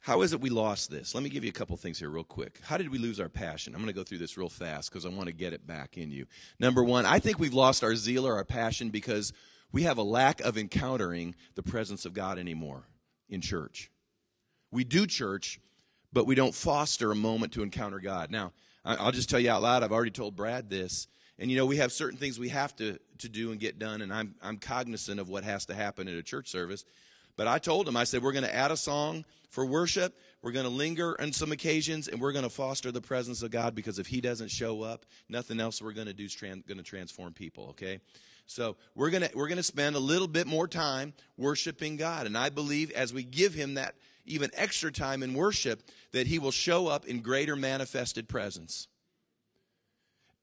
How 0.04 0.20
is 0.20 0.34
it 0.34 0.40
we 0.42 0.50
lost 0.50 0.90
this? 0.90 1.14
Let 1.14 1.24
me 1.24 1.30
give 1.30 1.44
you 1.44 1.48
a 1.48 1.54
couple 1.54 1.74
things 1.78 1.98
here, 1.98 2.10
real 2.10 2.24
quick. 2.24 2.60
How 2.62 2.76
did 2.76 2.90
we 2.90 2.98
lose 2.98 3.18
our 3.18 3.30
passion? 3.30 3.74
I'm 3.74 3.80
going 3.80 3.86
to 3.90 3.98
go 3.98 4.04
through 4.04 4.18
this 4.18 4.36
real 4.36 4.50
fast 4.50 4.90
because 4.90 5.06
I 5.06 5.08
want 5.08 5.28
to 5.28 5.32
get 5.32 5.54
it 5.54 5.66
back 5.66 5.96
in 5.96 6.10
you. 6.10 6.26
Number 6.60 6.84
one, 6.84 7.06
I 7.06 7.18
think 7.18 7.38
we've 7.38 7.54
lost 7.54 7.82
our 7.82 7.96
zeal 7.96 8.26
or 8.26 8.34
our 8.34 8.44
passion 8.44 8.90
because 8.90 9.32
we 9.72 9.84
have 9.84 9.96
a 9.96 10.02
lack 10.02 10.42
of 10.42 10.58
encountering 10.58 11.34
the 11.54 11.62
presence 11.62 12.04
of 12.04 12.12
God 12.12 12.38
anymore 12.38 12.82
in 13.30 13.40
church. 13.40 13.90
We 14.70 14.84
do 14.84 15.06
church, 15.06 15.58
but 16.12 16.26
we 16.26 16.34
don't 16.34 16.54
foster 16.54 17.10
a 17.10 17.16
moment 17.16 17.54
to 17.54 17.62
encounter 17.62 17.98
God. 17.98 18.30
Now, 18.30 18.52
I'll 18.84 19.10
just 19.10 19.30
tell 19.30 19.40
you 19.40 19.50
out 19.50 19.62
loud, 19.62 19.82
I've 19.82 19.92
already 19.92 20.10
told 20.10 20.36
Brad 20.36 20.68
this. 20.68 21.08
And 21.38 21.50
you 21.50 21.56
know, 21.56 21.64
we 21.64 21.78
have 21.78 21.92
certain 21.92 22.18
things 22.18 22.38
we 22.38 22.50
have 22.50 22.76
to, 22.76 22.98
to 23.20 23.30
do 23.30 23.52
and 23.52 23.58
get 23.58 23.78
done, 23.78 24.02
and 24.02 24.12
I'm, 24.12 24.34
I'm 24.42 24.58
cognizant 24.58 25.18
of 25.18 25.30
what 25.30 25.44
has 25.44 25.64
to 25.66 25.74
happen 25.74 26.08
at 26.08 26.14
a 26.14 26.22
church 26.22 26.50
service. 26.50 26.84
But 27.36 27.48
I 27.48 27.58
told 27.58 27.88
him, 27.88 27.96
I 27.96 28.04
said, 28.04 28.22
we're 28.22 28.32
going 28.32 28.44
to 28.44 28.54
add 28.54 28.70
a 28.70 28.76
song 28.76 29.24
for 29.54 29.64
worship. 29.64 30.16
We're 30.42 30.52
going 30.52 30.66
to 30.66 30.70
linger 30.70 31.18
on 31.20 31.32
some 31.32 31.52
occasions, 31.52 32.08
and 32.08 32.20
we're 32.20 32.32
going 32.32 32.44
to 32.44 32.50
foster 32.50 32.92
the 32.92 33.00
presence 33.00 33.42
of 33.42 33.50
God 33.50 33.74
because 33.74 33.98
if 33.98 34.06
He 34.06 34.20
doesn't 34.20 34.50
show 34.50 34.82
up, 34.82 35.06
nothing 35.28 35.58
else 35.58 35.80
we're 35.80 35.92
going 35.92 36.06
to 36.06 36.12
do 36.12 36.24
is 36.24 36.34
trans- 36.34 36.64
going 36.66 36.78
to 36.78 36.84
transform 36.84 37.32
people. 37.32 37.68
Okay, 37.70 38.00
so 38.46 38.76
we're 38.94 39.10
going 39.10 39.22
to 39.22 39.30
we're 39.34 39.48
going 39.48 39.56
to 39.56 39.62
spend 39.62 39.96
a 39.96 40.00
little 40.00 40.28
bit 40.28 40.46
more 40.46 40.68
time 40.68 41.14
worshiping 41.38 41.96
God, 41.96 42.26
and 42.26 42.36
I 42.36 42.50
believe 42.50 42.90
as 42.90 43.14
we 43.14 43.22
give 43.22 43.54
Him 43.54 43.74
that 43.74 43.94
even 44.26 44.50
extra 44.54 44.92
time 44.92 45.22
in 45.22 45.32
worship, 45.32 45.82
that 46.12 46.26
He 46.26 46.38
will 46.38 46.50
show 46.50 46.88
up 46.88 47.06
in 47.06 47.20
greater 47.20 47.56
manifested 47.56 48.28
presence. 48.28 48.88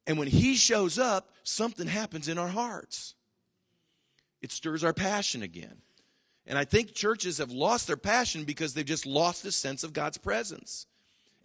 And 0.08 0.18
when 0.18 0.30
He 0.30 0.56
shows 0.56 0.98
up, 0.98 1.30
something 1.44 1.86
happens 1.86 2.28
in 2.28 2.40
our 2.40 2.48
hearts. 2.48 3.14
It 4.42 4.52
stirs 4.52 4.84
our 4.84 4.94
passion 4.94 5.44
again. 5.44 5.78
And 6.48 6.58
I 6.58 6.66
think 6.66 6.94
churches 6.94 7.38
have 7.38 7.52
lost 7.52 7.88
their 7.88 7.98
passion 7.98 8.44
because 8.44 8.74
they've 8.74 8.86
just 8.86 9.06
lost 9.06 9.44
the 9.44 9.52
sense 9.52 9.84
of 9.84 9.94
God's 9.94 10.18
presence. 10.18 10.88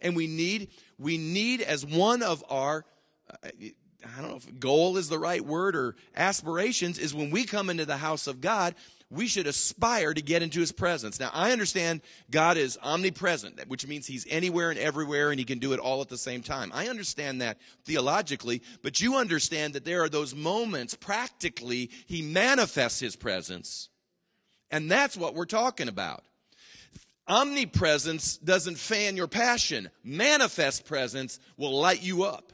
And 0.01 0.15
we 0.15 0.27
need, 0.27 0.69
we 0.97 1.17
need 1.17 1.61
as 1.61 1.85
one 1.85 2.23
of 2.23 2.43
our, 2.49 2.85
uh, 3.29 3.47
I 3.53 4.21
don't 4.21 4.29
know 4.29 4.37
if 4.37 4.59
goal 4.59 4.97
is 4.97 5.09
the 5.09 5.19
right 5.19 5.43
word 5.43 5.75
or 5.75 5.95
aspirations, 6.15 6.99
is 6.99 7.13
when 7.13 7.31
we 7.31 7.45
come 7.45 7.69
into 7.69 7.85
the 7.85 7.97
house 7.97 8.27
of 8.27 8.41
God, 8.41 8.75
we 9.09 9.27
should 9.27 9.47
aspire 9.47 10.13
to 10.13 10.21
get 10.21 10.41
into 10.41 10.59
his 10.59 10.71
presence. 10.71 11.19
Now, 11.19 11.31
I 11.33 11.51
understand 11.51 12.01
God 12.29 12.57
is 12.57 12.77
omnipresent, 12.83 13.67
which 13.67 13.87
means 13.87 14.05
he's 14.05 14.27
anywhere 14.29 14.69
and 14.69 14.79
everywhere 14.79 15.31
and 15.31 15.39
he 15.39 15.45
can 15.45 15.59
do 15.59 15.73
it 15.73 15.79
all 15.79 16.01
at 16.01 16.09
the 16.09 16.17
same 16.17 16.41
time. 16.43 16.71
I 16.73 16.89
understand 16.89 17.41
that 17.41 17.57
theologically, 17.85 18.61
but 18.81 18.99
you 18.99 19.15
understand 19.15 19.73
that 19.73 19.85
there 19.85 20.03
are 20.03 20.09
those 20.09 20.35
moments 20.35 20.93
practically 20.95 21.89
he 22.05 22.21
manifests 22.21 22.99
his 22.99 23.15
presence 23.15 23.89
and 24.71 24.91
that's 24.91 25.15
what 25.15 25.33
we're 25.33 25.45
talking 25.45 25.87
about. 25.87 26.23
Omnipresence 27.27 28.37
doesn't 28.37 28.77
fan 28.77 29.17
your 29.17 29.27
passion. 29.27 29.89
Manifest 30.03 30.85
presence 30.85 31.39
will 31.57 31.77
light 31.77 32.01
you 32.01 32.23
up. 32.23 32.53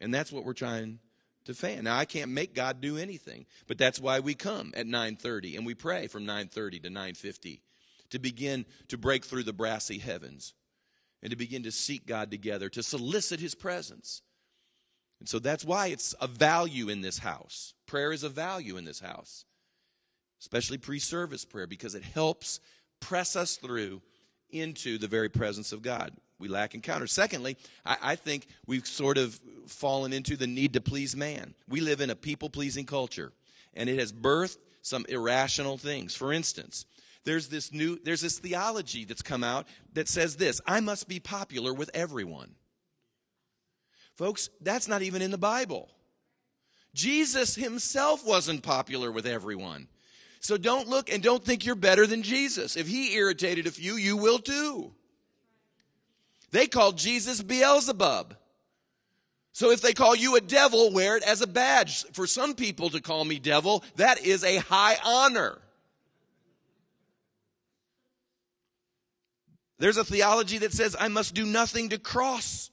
And 0.00 0.12
that's 0.12 0.30
what 0.30 0.44
we're 0.44 0.52
trying 0.52 0.98
to 1.44 1.54
fan. 1.54 1.84
Now 1.84 1.96
I 1.96 2.04
can't 2.04 2.30
make 2.30 2.54
God 2.54 2.80
do 2.80 2.98
anything, 2.98 3.46
but 3.66 3.78
that's 3.78 4.00
why 4.00 4.20
we 4.20 4.34
come 4.34 4.72
at 4.76 4.86
9:30 4.86 5.56
and 5.56 5.66
we 5.66 5.74
pray 5.74 6.06
from 6.06 6.24
9:30 6.24 6.80
to 6.82 6.90
9:50 6.90 7.62
to 8.10 8.18
begin 8.18 8.66
to 8.88 8.98
break 8.98 9.24
through 9.24 9.44
the 9.44 9.52
brassy 9.52 9.98
heavens 9.98 10.54
and 11.22 11.30
to 11.30 11.36
begin 11.36 11.62
to 11.62 11.72
seek 11.72 12.06
God 12.06 12.30
together 12.30 12.68
to 12.70 12.82
solicit 12.82 13.40
his 13.40 13.54
presence. 13.54 14.22
And 15.18 15.28
so 15.28 15.38
that's 15.38 15.64
why 15.64 15.88
it's 15.88 16.14
a 16.20 16.26
value 16.26 16.88
in 16.88 17.02
this 17.02 17.18
house. 17.18 17.74
Prayer 17.86 18.12
is 18.12 18.22
a 18.22 18.30
value 18.30 18.76
in 18.76 18.84
this 18.84 19.00
house 19.00 19.44
especially 20.40 20.78
pre 20.78 20.98
service 20.98 21.44
prayer, 21.44 21.66
because 21.66 21.94
it 21.94 22.02
helps 22.02 22.60
press 23.00 23.36
us 23.36 23.56
through 23.56 24.02
into 24.50 24.98
the 24.98 25.08
very 25.08 25.28
presence 25.28 25.72
of 25.72 25.82
God. 25.82 26.12
We 26.38 26.48
lack 26.48 26.74
encounter. 26.74 27.06
Secondly, 27.06 27.56
I, 27.84 27.96
I, 28.02 28.16
think 28.16 28.46
we've 28.66 28.86
sort 28.86 29.18
of 29.18 29.38
fallen 29.66 30.12
into 30.12 30.36
the 30.36 30.46
need 30.46 30.72
to 30.72 30.80
please 30.80 31.14
man. 31.14 31.54
We 31.68 31.80
live 31.80 32.00
in 32.00 32.10
a 32.10 32.16
people 32.16 32.48
pleasing 32.48 32.86
culture, 32.86 33.32
and 33.74 33.88
it 33.88 33.98
has 33.98 34.12
birthed 34.12 34.56
some 34.82 35.04
irrational 35.08 35.76
things. 35.76 36.14
For 36.14 36.32
instance, 36.32 36.86
there's 37.24 37.48
this 37.48 37.72
new 37.72 37.98
there's 38.02 38.22
this 38.22 38.38
theology 38.38 39.04
that's 39.04 39.22
come 39.22 39.44
out 39.44 39.66
that 39.92 40.08
says 40.08 40.36
this 40.36 40.60
I 40.66 40.80
must 40.80 41.08
be 41.08 41.20
popular 41.20 41.74
with 41.74 41.90
everyone. 41.92 42.54
Folks, 44.16 44.50
that's 44.60 44.88
not 44.88 45.02
even 45.02 45.22
in 45.22 45.30
the 45.30 45.38
Bible. 45.38 45.90
Jesus 46.94 47.54
himself 47.54 48.26
wasn't 48.26 48.62
popular 48.62 49.12
with 49.12 49.26
everyone. 49.26 49.88
So 50.40 50.56
don't 50.56 50.88
look 50.88 51.12
and 51.12 51.22
don't 51.22 51.44
think 51.44 51.64
you're 51.64 51.74
better 51.74 52.06
than 52.06 52.22
Jesus. 52.22 52.76
If 52.76 52.88
he 52.88 53.14
irritated 53.14 53.66
a 53.66 53.70
few, 53.70 53.94
you 53.94 54.16
will 54.16 54.38
too. 54.38 54.90
They 56.50 56.66
called 56.66 56.96
Jesus 56.96 57.42
Beelzebub. 57.42 58.34
So 59.52 59.70
if 59.70 59.82
they 59.82 59.92
call 59.92 60.16
you 60.16 60.36
a 60.36 60.40
devil, 60.40 60.92
wear 60.92 61.18
it 61.18 61.22
as 61.24 61.42
a 61.42 61.46
badge. 61.46 62.04
For 62.12 62.26
some 62.26 62.54
people 62.54 62.88
to 62.90 63.02
call 63.02 63.24
me 63.24 63.38
devil, 63.38 63.84
that 63.96 64.24
is 64.24 64.42
a 64.42 64.56
high 64.56 64.96
honor. 65.04 65.58
There's 69.78 69.98
a 69.98 70.04
theology 70.04 70.58
that 70.58 70.72
says 70.72 70.96
I 70.98 71.08
must 71.08 71.34
do 71.34 71.44
nothing 71.44 71.90
to 71.90 71.98
cross 71.98 72.70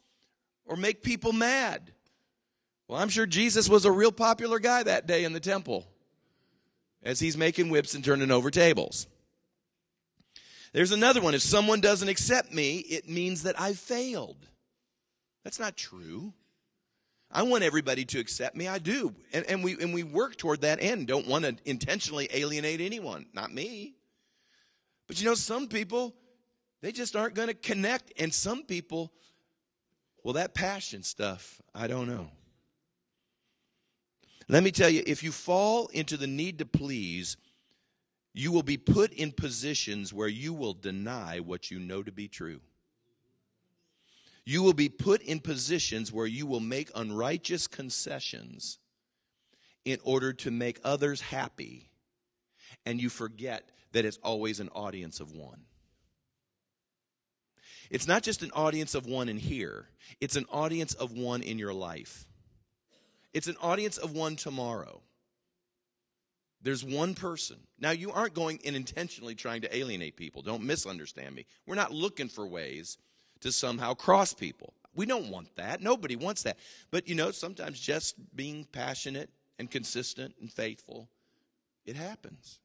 or 0.65 0.77
make 0.77 1.03
people 1.03 1.33
mad. 1.33 1.91
Well, 2.87 2.99
I'm 2.99 3.09
sure 3.09 3.25
Jesus 3.25 3.67
was 3.67 3.83
a 3.83 3.91
real 3.91 4.11
popular 4.13 4.59
guy 4.59 4.83
that 4.83 5.07
day 5.07 5.25
in 5.25 5.33
the 5.33 5.39
temple 5.41 5.85
as 7.03 7.19
he's 7.19 7.37
making 7.37 7.69
whips 7.69 7.93
and 7.95 8.03
turning 8.03 8.31
over 8.31 8.51
tables. 8.51 9.07
There's 10.73 10.91
another 10.91 11.21
one. 11.21 11.33
If 11.33 11.41
someone 11.41 11.81
doesn't 11.81 12.09
accept 12.09 12.53
me, 12.53 12.77
it 12.77 13.07
means 13.09 13.43
that 13.43 13.59
I 13.59 13.73
failed. 13.73 14.37
That's 15.43 15.59
not 15.59 15.77
true. 15.77 16.33
I 17.31 17.43
want 17.43 17.63
everybody 17.63 18.05
to 18.05 18.19
accept 18.19 18.55
me. 18.55 18.67
I 18.67 18.79
do. 18.79 19.13
And, 19.33 19.45
and, 19.47 19.63
we, 19.63 19.73
and 19.73 19.93
we 19.93 20.03
work 20.03 20.37
toward 20.37 20.61
that 20.61 20.81
end. 20.81 21.07
Don't 21.07 21.27
want 21.27 21.45
to 21.45 21.55
intentionally 21.65 22.29
alienate 22.33 22.81
anyone. 22.81 23.25
Not 23.33 23.53
me. 23.53 23.95
But 25.07 25.19
you 25.19 25.25
know, 25.25 25.35
some 25.35 25.67
people, 25.67 26.15
they 26.81 26.91
just 26.91 27.15
aren't 27.15 27.33
going 27.33 27.49
to 27.49 27.53
connect. 27.53 28.13
And 28.19 28.33
some 28.33 28.63
people, 28.63 29.11
well, 30.23 30.33
that 30.33 30.53
passion 30.53 31.03
stuff, 31.03 31.61
I 31.73 31.87
don't 31.87 32.07
know. 32.07 32.29
Let 34.49 34.63
me 34.63 34.71
tell 34.71 34.89
you, 34.89 35.03
if 35.05 35.23
you 35.23 35.31
fall 35.31 35.87
into 35.87 36.15
the 36.15 36.27
need 36.27 36.59
to 36.59 36.65
please, 36.65 37.35
you 38.33 38.51
will 38.51 38.63
be 38.63 38.77
put 38.77 39.11
in 39.11 39.31
positions 39.31 40.13
where 40.13 40.27
you 40.27 40.53
will 40.53 40.73
deny 40.73 41.39
what 41.39 41.69
you 41.71 41.79
know 41.79 42.03
to 42.03 42.11
be 42.11 42.27
true. 42.27 42.61
You 44.45 44.63
will 44.63 44.73
be 44.73 44.87
put 44.87 45.21
in 45.21 45.39
positions 45.39 46.13
where 46.13 46.27
you 46.27 46.45
will 46.45 46.61
make 46.61 46.89
unrighteous 46.95 47.67
concessions 47.67 48.79
in 49.83 49.97
order 50.03 50.31
to 50.33 50.51
make 50.51 50.79
others 50.83 51.19
happy. 51.19 51.89
And 52.85 53.01
you 53.01 53.09
forget 53.09 53.69
that 53.91 54.05
it's 54.05 54.19
always 54.23 54.59
an 54.59 54.69
audience 54.69 55.19
of 55.19 55.33
one. 55.33 55.63
It's 57.89 58.07
not 58.07 58.23
just 58.23 58.43
an 58.43 58.51
audience 58.51 58.95
of 58.95 59.05
one 59.05 59.29
in 59.29 59.37
here, 59.37 59.87
it's 60.21 60.35
an 60.35 60.45
audience 60.51 60.93
of 60.93 61.11
one 61.11 61.41
in 61.41 61.57
your 61.57 61.73
life. 61.73 62.26
It's 63.37 63.45
an 63.45 63.57
audience 63.61 63.99
of 63.99 64.13
one 64.13 64.35
tomorrow. 64.35 64.99
There's 66.63 66.83
one 66.83 67.13
person. 67.13 67.57
Now, 67.79 67.91
you 67.91 68.11
aren't 68.11 68.33
going 68.33 68.59
and 68.65 68.75
intentionally 68.75 69.35
trying 69.35 69.61
to 69.61 69.77
alienate 69.77 70.17
people. 70.17 70.41
Don't 70.41 70.63
misunderstand 70.63 71.35
me. 71.35 71.45
We're 71.67 71.75
not 71.75 71.93
looking 71.93 72.29
for 72.29 72.47
ways 72.47 72.97
to 73.41 73.51
somehow 73.51 73.93
cross 73.93 74.33
people. 74.33 74.73
We 74.95 75.05
don't 75.05 75.29
want 75.29 75.55
that. 75.55 75.83
Nobody 75.83 76.15
wants 76.15 76.41
that. 76.43 76.57
But, 76.89 77.07
you 77.07 77.13
know, 77.13 77.29
sometimes 77.29 77.79
just 77.79 78.15
being 78.35 78.65
passionate 78.71 79.29
and 79.59 79.69
consistent 79.69 80.33
and 80.41 80.51
faithful, 80.51 81.07
it 81.85 81.95
happens. 81.95 82.57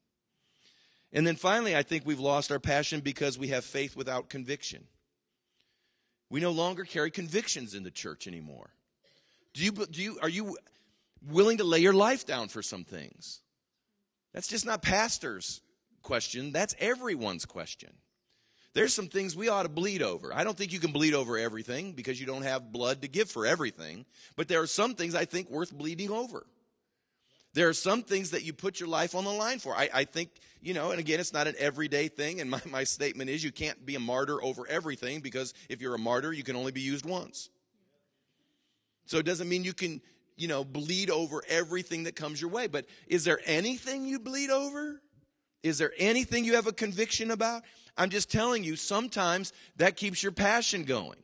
And 1.11 1.27
then 1.27 1.35
finally, 1.35 1.75
I 1.75 1.83
think 1.83 2.03
we've 2.03 2.19
lost 2.19 2.51
our 2.51 2.59
passion 2.59 2.99
because 2.99 3.37
we 3.37 3.49
have 3.49 3.63
faith 3.63 3.95
without 3.95 4.27
conviction. 4.27 4.85
We 6.31 6.39
no 6.39 6.49
longer 6.49 6.83
carry 6.83 7.11
convictions 7.11 7.75
in 7.75 7.83
the 7.83 7.91
church 7.91 8.25
anymore. 8.25 8.71
Do 9.53 9.63
you, 9.63 9.71
do 9.71 10.01
you, 10.01 10.17
are 10.21 10.29
you 10.29 10.57
willing 11.27 11.57
to 11.57 11.63
lay 11.63 11.79
your 11.79 11.93
life 11.93 12.25
down 12.25 12.47
for 12.47 12.61
some 12.61 12.83
things? 12.83 13.41
That's 14.33 14.47
just 14.47 14.65
not 14.65 14.81
pastor's 14.81 15.61
question, 16.01 16.51
that's 16.51 16.75
everyone's 16.79 17.45
question. 17.45 17.91
There's 18.73 18.93
some 18.93 19.07
things 19.07 19.35
we 19.35 19.49
ought 19.49 19.63
to 19.63 19.69
bleed 19.69 20.01
over. 20.01 20.33
I 20.33 20.43
don't 20.43 20.57
think 20.57 20.73
you 20.73 20.79
can 20.79 20.91
bleed 20.91 21.13
over 21.13 21.37
everything 21.37 21.91
because 21.93 22.19
you 22.19 22.25
don't 22.25 22.41
have 22.41 22.71
blood 22.71 23.03
to 23.03 23.07
give 23.07 23.29
for 23.29 23.45
everything, 23.45 24.05
but 24.35 24.47
there 24.47 24.61
are 24.61 24.67
some 24.67 24.95
things 24.95 25.13
I 25.13 25.25
think 25.25 25.49
worth 25.49 25.71
bleeding 25.71 26.09
over. 26.09 26.45
There 27.53 27.69
are 27.69 27.73
some 27.73 28.01
things 28.01 28.31
that 28.31 28.43
you 28.43 28.51
put 28.51 28.79
your 28.79 28.89
life 28.89 29.13
on 29.13 29.25
the 29.25 29.31
line 29.31 29.59
for. 29.59 29.75
I, 29.75 29.89
I 29.93 30.03
think, 30.05 30.31
you 30.59 30.73
know, 30.73 30.89
and 30.89 30.99
again, 30.99 31.19
it's 31.19 31.33
not 31.33 31.47
an 31.47 31.53
everyday 31.59 32.07
thing, 32.07 32.41
and 32.41 32.49
my, 32.49 32.61
my 32.65 32.83
statement 32.83 33.29
is 33.29 33.43
you 33.43 33.51
can't 33.51 33.85
be 33.85 33.93
a 33.93 33.99
martyr 33.99 34.43
over 34.43 34.67
everything 34.67 35.19
because 35.19 35.53
if 35.69 35.79
you're 35.79 35.93
a 35.93 35.99
martyr, 35.99 36.33
you 36.33 36.43
can 36.43 36.55
only 36.55 36.71
be 36.71 36.81
used 36.81 37.05
once. 37.05 37.49
So 39.05 39.17
it 39.17 39.25
doesn't 39.25 39.49
mean 39.49 39.63
you 39.63 39.73
can 39.73 40.01
you 40.35 40.47
know, 40.47 40.63
bleed 40.63 41.09
over 41.09 41.43
everything 41.47 42.03
that 42.03 42.15
comes 42.15 42.41
your 42.41 42.49
way. 42.49 42.67
But 42.67 42.85
is 43.07 43.23
there 43.23 43.39
anything 43.45 44.05
you 44.05 44.19
bleed 44.19 44.49
over? 44.49 45.01
Is 45.61 45.77
there 45.77 45.93
anything 45.97 46.45
you 46.45 46.55
have 46.55 46.67
a 46.67 46.73
conviction 46.73 47.31
about? 47.31 47.63
I'm 47.97 48.09
just 48.09 48.31
telling 48.31 48.63
you, 48.63 48.75
sometimes 48.75 49.53
that 49.77 49.95
keeps 49.95 50.23
your 50.23 50.31
passion 50.31 50.83
going, 50.83 51.17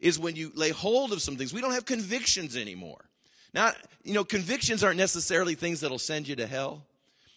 is 0.00 0.18
when 0.18 0.36
you 0.36 0.50
lay 0.54 0.70
hold 0.70 1.12
of 1.12 1.22
some 1.22 1.36
things. 1.36 1.52
We 1.52 1.60
don't 1.60 1.74
have 1.74 1.84
convictions 1.84 2.56
anymore. 2.56 3.04
Now, 3.52 3.72
you 4.02 4.14
know, 4.14 4.24
convictions 4.24 4.82
aren't 4.82 4.98
necessarily 4.98 5.54
things 5.54 5.80
that'll 5.80 5.98
send 5.98 6.26
you 6.26 6.36
to 6.36 6.46
hell. 6.46 6.84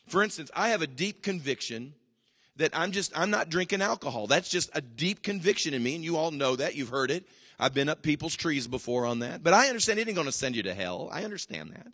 For 0.08 0.24
instance, 0.24 0.50
I 0.56 0.70
have 0.70 0.82
a 0.82 0.88
deep 0.88 1.22
conviction 1.22 1.94
that 2.56 2.72
I'm 2.74 2.92
just, 2.92 3.16
I'm 3.16 3.30
not 3.30 3.50
drinking 3.50 3.82
alcohol. 3.82 4.26
That's 4.26 4.50
just 4.50 4.72
a 4.74 4.82
deep 4.82 5.22
conviction 5.22 5.74
in 5.74 5.84
me, 5.84 5.96
and 5.96 6.04
you 6.04 6.18
all 6.18 6.32
know 6.32 6.56
that. 6.56 6.76
You've 6.76 6.90
heard 6.90 7.12
it. 7.12 7.28
I've 7.60 7.74
been 7.74 7.90
up 7.90 8.04
people's 8.04 8.36
trees 8.36 8.68
before 8.68 9.06
on 9.06 9.20
that. 9.20 9.44
But 9.44 9.54
I 9.54 9.68
understand 9.68 10.00
it 10.00 10.08
ain't 10.08 10.16
going 10.16 10.28
to 10.28 10.32
send 10.32 10.56
you 10.56 10.64
to 10.64 10.74
hell. 10.74 11.10
I 11.12 11.24
understand 11.24 11.72
that. 11.72 11.88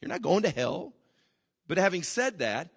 You're 0.00 0.10
not 0.10 0.22
going 0.22 0.42
to 0.42 0.50
hell. 0.50 0.92
But 1.66 1.78
having 1.78 2.02
said 2.02 2.38
that, 2.38 2.68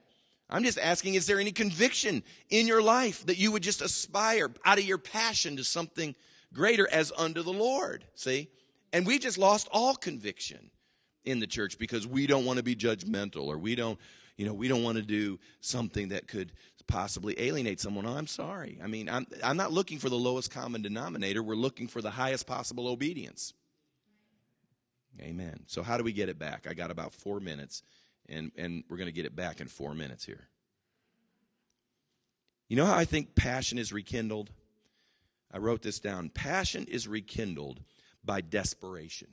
I'm 0.50 0.64
just 0.64 0.80
asking, 0.80 1.16
is 1.16 1.28
there 1.28 1.40
any 1.40 1.52
conviction 1.52 2.24
in 2.50 2.68
your 2.68 2.82
life 2.82 3.26
that 3.26 3.38
you 3.38 3.52
would 3.52 3.64
just 3.64 3.82
aspire 3.82 4.50
out 4.66 4.78
of 4.78 4.84
your 4.84 4.98
passion 4.98 5.58
to 5.58 5.64
something 5.64 6.14
greater 6.54 6.88
as 6.92 7.12
unto 7.18 7.42
the 7.42 7.54
Lord? 7.54 8.06
See? 8.16 8.50
And 8.92 9.06
we 9.06 9.20
just 9.20 9.38
lost 9.38 9.70
all 9.72 9.96
conviction 9.96 10.72
in 11.24 11.40
the 11.40 11.48
church 11.48 11.78
because 11.78 12.06
we 12.06 12.28
don't 12.28 12.46
want 12.46 12.58
to 12.58 12.64
be 12.64 12.76
judgmental 12.76 13.46
or 13.46 13.58
we 13.58 13.76
don't, 13.76 13.98
you 14.36 14.46
know, 14.46 14.54
we 14.54 14.68
don't 14.68 14.84
want 14.84 14.98
to 14.98 15.04
do 15.04 15.40
something 15.62 16.10
that 16.10 16.28
could 16.28 16.52
possibly 16.92 17.40
alienate 17.40 17.80
someone. 17.80 18.06
Oh, 18.06 18.18
I'm 18.18 18.28
sorry. 18.28 18.78
I 18.84 18.88
mean, 18.88 19.08
I'm, 19.08 19.26
I'm 19.44 19.56
not 19.56 19.72
looking 19.72 19.98
for 19.98 20.10
the 20.10 20.18
lowest 20.18 20.52
common 20.52 20.82
denominator. 20.82 21.42
We're 21.42 21.56
looking 21.56 21.88
for 21.88 22.02
the 22.02 22.12
highest 22.12 22.46
possible 22.46 22.88
obedience. 22.88 23.54
Amen. 25.22 25.62
So, 25.68 25.84
how 25.84 25.98
do 25.98 26.04
we 26.04 26.12
get 26.12 26.30
it 26.30 26.38
back? 26.38 26.68
I 26.70 26.74
got 26.74 26.92
about 26.92 27.14
four 27.14 27.40
minutes, 27.40 27.84
and, 28.28 28.52
and 28.58 28.84
we're 28.90 28.98
going 28.98 29.08
to 29.08 29.14
get 29.14 29.26
it 29.26 29.36
back 29.36 29.62
in 29.62 29.68
four 29.68 29.94
minutes 29.94 30.26
here. 30.26 30.48
You 32.68 32.76
know 32.76 32.86
how 32.86 32.96
I 32.96 33.06
think 33.06 33.36
passion 33.36 33.78
is 33.78 33.94
rekindled? 33.94 34.50
I 35.54 35.58
wrote 35.58 35.82
this 35.82 36.00
down. 36.00 36.30
Passion 36.30 36.86
is 36.90 37.08
rekindled 37.08 37.82
by 38.24 38.42
desperation. 38.42 39.28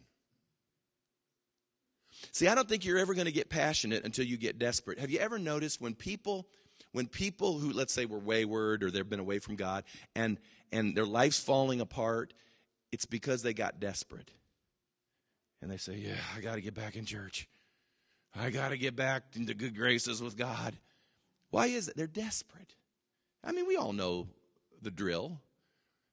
See, 2.32 2.48
I 2.48 2.54
don't 2.54 2.68
think 2.68 2.84
you're 2.84 2.98
ever 2.98 3.14
going 3.14 3.26
to 3.26 3.32
get 3.32 3.48
passionate 3.48 4.04
until 4.04 4.24
you 4.26 4.36
get 4.36 4.58
desperate. 4.58 4.98
Have 4.98 5.10
you 5.10 5.18
ever 5.20 5.38
noticed 5.38 5.80
when 5.80 5.94
people 5.94 6.48
when 6.92 7.07
people 7.07 7.59
who 7.59 7.72
let's 7.72 7.92
say 7.92 8.07
were 8.07 8.18
wayward 8.18 8.83
or 8.83 8.90
they've 8.90 9.09
been 9.09 9.20
away 9.20 9.38
from 9.38 9.57
God 9.57 9.85
and 10.14 10.38
and 10.72 10.96
their 10.96 11.07
life's 11.07 11.40
falling 11.40 11.81
apart, 11.81 12.35
it's 12.92 13.07
because 13.07 13.42
they 13.42 13.55
got 13.55 13.81
desperate. 13.81 14.31
And 15.61 15.70
they 15.70 15.77
say, 15.77 15.96
"Yeah, 15.96 16.20
I 16.37 16.40
got 16.40 16.55
to 16.55 16.61
get 16.61 16.74
back 16.74 16.96
in 16.96 17.05
church. 17.05 17.48
I 18.35 18.51
got 18.51 18.68
to 18.68 18.79
get 18.79 18.94
back 18.94 19.22
into 19.35 19.55
good 19.55 19.77
graces 19.77 20.22
with 20.22 20.37
God." 20.37 20.77
Why 21.51 21.66
is 21.66 21.88
it? 21.88 21.96
They're 21.96 22.07
desperate. 22.07 22.74
I 23.42 23.53
mean, 23.53 23.66
we 23.66 23.77
all 23.77 23.92
know 23.92 24.29
the 24.83 24.90
drill. 24.90 25.40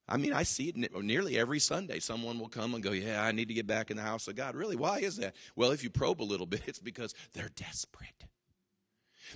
I 0.07 0.17
mean, 0.17 0.33
I 0.33 0.43
see 0.43 0.69
it 0.69 0.93
nearly 1.03 1.37
every 1.37 1.59
Sunday. 1.59 1.99
Someone 1.99 2.39
will 2.39 2.47
come 2.47 2.75
and 2.75 2.83
go, 2.83 2.91
Yeah, 2.91 3.23
I 3.23 3.31
need 3.31 3.47
to 3.47 3.53
get 3.53 3.65
back 3.65 3.89
in 3.89 3.97
the 3.97 4.03
house 4.03 4.27
of 4.27 4.35
God. 4.35 4.55
Really? 4.55 4.75
Why 4.75 4.99
is 4.99 5.17
that? 5.17 5.35
Well, 5.55 5.71
if 5.71 5.83
you 5.83 5.89
probe 5.89 6.21
a 6.21 6.23
little 6.23 6.45
bit, 6.45 6.61
it's 6.67 6.79
because 6.79 7.13
they're 7.33 7.49
desperate. 7.55 8.25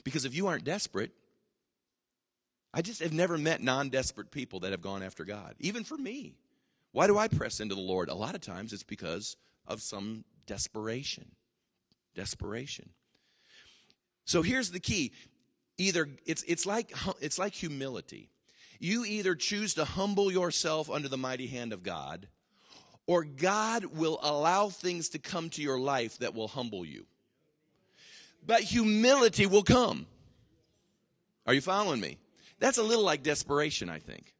Because 0.03 0.25
if 0.25 0.35
you 0.35 0.47
aren't 0.47 0.63
desperate, 0.63 1.11
I 2.73 2.81
just 2.81 3.01
have 3.01 3.13
never 3.13 3.37
met 3.37 3.61
non 3.61 3.89
desperate 3.89 4.31
people 4.31 4.61
that 4.61 4.71
have 4.71 4.81
gone 4.81 5.03
after 5.03 5.25
God, 5.25 5.55
even 5.59 5.83
for 5.83 5.97
me. 5.97 6.35
Why 6.91 7.07
do 7.07 7.17
I 7.17 7.27
press 7.27 7.59
into 7.59 7.75
the 7.75 7.81
Lord? 7.81 8.09
A 8.09 8.15
lot 8.15 8.35
of 8.35 8.41
times 8.41 8.73
it's 8.73 8.83
because 8.83 9.37
of 9.67 9.81
some 9.81 10.23
desperation. 10.45 11.31
Desperation. 12.15 12.89
So 14.25 14.41
here's 14.41 14.71
the 14.71 14.79
key. 14.79 15.11
Either 15.77 16.07
it's 16.25 16.43
it's 16.43 16.65
like 16.65 16.93
it's 17.21 17.39
like 17.39 17.53
humility. 17.53 18.29
You 18.79 19.03
either 19.05 19.35
choose 19.35 19.73
to 19.75 19.85
humble 19.85 20.31
yourself 20.31 20.89
under 20.89 21.09
the 21.09 21.17
mighty 21.17 21.47
hand 21.47 21.73
of 21.73 21.83
God, 21.83 22.27
or 23.07 23.23
God 23.23 23.85
will 23.85 24.19
allow 24.21 24.69
things 24.69 25.09
to 25.09 25.19
come 25.19 25.49
to 25.51 25.61
your 25.61 25.79
life 25.79 26.19
that 26.19 26.33
will 26.33 26.47
humble 26.47 26.85
you. 26.85 27.05
But 28.45 28.61
humility 28.61 29.45
will 29.45 29.63
come. 29.63 30.05
Are 31.45 31.53
you 31.53 31.61
following 31.61 31.99
me? 31.99 32.17
That's 32.59 32.77
a 32.77 32.83
little 32.83 33.03
like 33.03 33.23
desperation, 33.23 33.89
I 33.89 33.99
think. 33.99 34.33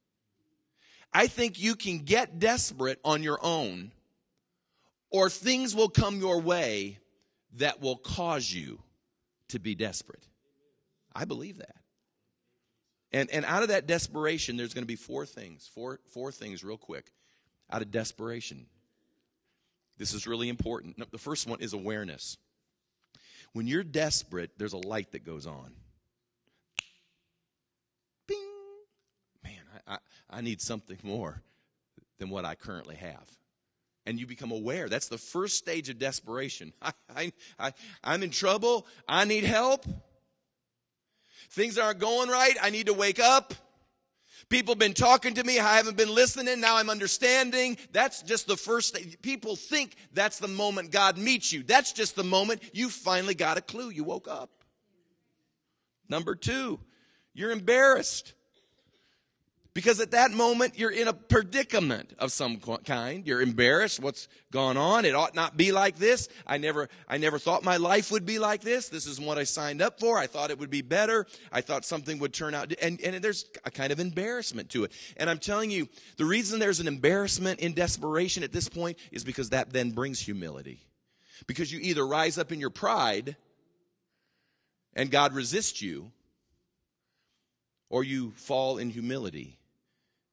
I 1.13 1.27
think 1.27 1.59
you 1.59 1.75
can 1.75 1.99
get 1.99 2.39
desperate 2.39 2.99
on 3.03 3.23
your 3.23 3.39
own, 3.41 3.91
or 5.09 5.29
things 5.29 5.75
will 5.75 5.89
come 5.89 6.19
your 6.19 6.39
way 6.39 6.99
that 7.57 7.81
will 7.81 7.97
cause 7.97 8.51
you 8.51 8.79
to 9.47 9.59
be 9.59 9.73
desperate. 9.73 10.23
I 11.15 11.25
believe 11.25 11.57
that. 11.57 11.75
And, 13.11 13.29
and 13.31 13.43
out 13.43 13.63
of 13.63 13.69
that 13.69 13.87
desperation, 13.87 14.55
there's 14.55 14.73
going 14.75 14.83
to 14.83 14.87
be 14.87 14.95
four 14.95 15.25
things, 15.25 15.69
four, 15.73 15.99
four 16.13 16.31
things 16.31 16.63
real 16.63 16.77
quick. 16.77 17.11
Out 17.71 17.81
of 17.81 17.91
desperation. 17.91 18.65
This 19.97 20.13
is 20.13 20.25
really 20.25 20.49
important. 20.49 21.11
The 21.11 21.17
first 21.17 21.47
one 21.47 21.59
is 21.59 21.73
awareness. 21.73 22.37
When 23.53 23.67
you're 23.67 23.83
desperate, 23.83 24.51
there's 24.57 24.73
a 24.73 24.77
light 24.77 25.11
that 25.11 25.25
goes 25.25 25.45
on. 25.45 25.73
I, 29.89 29.97
I 30.29 30.41
need 30.41 30.61
something 30.61 30.97
more 31.03 31.41
than 32.19 32.29
what 32.29 32.45
I 32.45 32.55
currently 32.55 32.95
have. 32.95 33.29
And 34.05 34.19
you 34.19 34.25
become 34.25 34.51
aware. 34.51 34.87
That's 34.87 35.07
the 35.07 35.17
first 35.17 35.57
stage 35.57 35.89
of 35.89 35.99
desperation. 35.99 36.73
I, 36.81 36.93
I, 37.15 37.33
I, 37.59 37.73
I'm 38.03 38.23
in 38.23 38.29
trouble. 38.29 38.87
I 39.07 39.25
need 39.25 39.43
help. 39.43 39.85
Things 41.51 41.77
aren't 41.77 41.99
going 41.99 42.29
right. 42.29 42.55
I 42.61 42.69
need 42.69 42.85
to 42.85 42.93
wake 42.93 43.19
up. 43.19 43.53
People 44.49 44.73
have 44.73 44.79
been 44.79 44.93
talking 44.93 45.35
to 45.35 45.43
me. 45.43 45.59
I 45.59 45.77
haven't 45.77 45.97
been 45.97 46.13
listening. 46.13 46.59
Now 46.59 46.77
I'm 46.77 46.89
understanding. 46.89 47.77
That's 47.91 48.23
just 48.23 48.47
the 48.47 48.57
first 48.57 48.95
thing. 48.95 49.15
People 49.21 49.55
think 49.55 49.95
that's 50.13 50.39
the 50.39 50.47
moment 50.47 50.91
God 50.91 51.17
meets 51.17 51.53
you. 51.53 51.61
That's 51.61 51.93
just 51.93 52.15
the 52.15 52.23
moment 52.23 52.63
you 52.73 52.89
finally 52.89 53.35
got 53.35 53.57
a 53.57 53.61
clue. 53.61 53.89
You 53.89 54.03
woke 54.03 54.27
up. 54.27 54.49
Number 56.07 56.33
two, 56.33 56.79
you're 57.33 57.51
embarrassed. 57.51 58.33
Because 59.79 60.01
at 60.01 60.11
that 60.11 60.31
moment, 60.31 60.77
you're 60.77 60.91
in 60.91 61.07
a 61.07 61.13
predicament 61.13 62.11
of 62.19 62.33
some 62.33 62.57
kind. 62.57 63.25
You're 63.25 63.41
embarrassed. 63.41 64.01
What's 64.01 64.27
gone 64.51 64.75
on? 64.75 65.05
It 65.05 65.15
ought 65.15 65.35
not 65.35 65.55
be 65.55 65.71
like 65.71 65.95
this. 65.95 66.27
I 66.45 66.57
never, 66.57 66.89
I 67.07 67.17
never 67.17 67.39
thought 67.39 67.63
my 67.63 67.77
life 67.77 68.11
would 68.11 68.25
be 68.25 68.39
like 68.39 68.59
this. 68.59 68.89
This 68.89 69.07
isn't 69.07 69.25
what 69.25 69.37
I 69.37 69.45
signed 69.45 69.81
up 69.81 69.97
for. 69.97 70.17
I 70.17 70.27
thought 70.27 70.51
it 70.51 70.59
would 70.59 70.69
be 70.69 70.81
better. 70.81 71.25
I 71.49 71.61
thought 71.61 71.85
something 71.85 72.19
would 72.19 72.33
turn 72.33 72.53
out. 72.53 72.73
And, 72.81 72.99
and 72.99 73.23
there's 73.23 73.45
a 73.63 73.71
kind 73.71 73.93
of 73.93 74.01
embarrassment 74.01 74.69
to 74.71 74.83
it. 74.83 74.91
And 75.15 75.29
I'm 75.29 75.39
telling 75.39 75.71
you, 75.71 75.87
the 76.17 76.25
reason 76.25 76.59
there's 76.59 76.81
an 76.81 76.87
embarrassment 76.89 77.61
in 77.61 77.73
desperation 77.73 78.43
at 78.43 78.51
this 78.51 78.67
point 78.67 78.97
is 79.13 79.23
because 79.23 79.51
that 79.51 79.71
then 79.71 79.91
brings 79.91 80.19
humility. 80.19 80.81
Because 81.47 81.71
you 81.71 81.79
either 81.81 82.05
rise 82.05 82.37
up 82.37 82.51
in 82.51 82.59
your 82.59 82.69
pride 82.69 83.37
and 84.93 85.09
God 85.09 85.31
resists 85.31 85.81
you, 85.81 86.11
or 87.89 88.03
you 88.03 88.31
fall 88.31 88.77
in 88.77 88.89
humility 88.89 89.58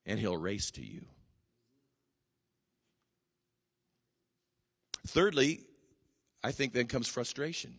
and 0.07 0.19
he'll 0.19 0.37
race 0.37 0.71
to 0.73 0.85
you. 0.85 1.05
Thirdly, 5.07 5.61
I 6.43 6.53
think 6.53 6.73
then 6.73 6.87
comes 6.87 7.09
frustration. 7.09 7.75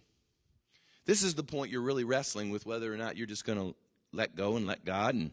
This 1.06 1.24
is 1.24 1.36
the 1.36 1.44
point 1.44 1.72
you're 1.72 1.82
really 1.82 2.04
wrestling 2.04 2.50
with 2.52 2.66
whether 2.66 2.94
or 2.94 2.98
not 2.98 3.16
you're 3.16 3.28
just 3.28 3.46
going 3.46 3.60
to 3.60 3.76
let 4.12 4.36
go 4.36 4.58
and 4.58 4.68
let 4.68 4.86
God 4.86 5.16
and 5.16 5.32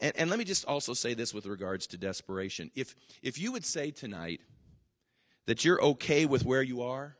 and, 0.00 0.12
and 0.16 0.30
let 0.30 0.38
me 0.38 0.46
just 0.46 0.64
also 0.64 0.94
say 0.94 1.12
this 1.12 1.34
with 1.34 1.44
regards 1.44 1.86
to 1.88 1.98
desperation. 1.98 2.70
If 2.74 2.94
if 3.22 3.38
you 3.38 3.52
would 3.52 3.66
say 3.66 3.90
tonight 3.90 4.40
that 5.44 5.62
you're 5.62 5.82
okay 5.82 6.24
with 6.24 6.42
where 6.42 6.62
you 6.62 6.80
are, 6.80 7.16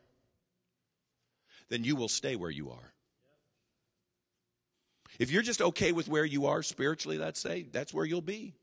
then 1.69 1.83
you 1.83 1.95
will 1.95 2.07
stay 2.07 2.35
where 2.35 2.49
you 2.49 2.71
are. 2.71 2.94
If 5.19 5.31
you're 5.31 5.41
just 5.41 5.61
okay 5.61 5.91
with 5.91 6.07
where 6.07 6.25
you 6.25 6.47
are 6.47 6.63
spiritually, 6.63 7.17
let's 7.17 7.39
say, 7.39 7.67
that's 7.71 7.93
where 7.93 8.05
you'll 8.05 8.21
be. 8.21 8.53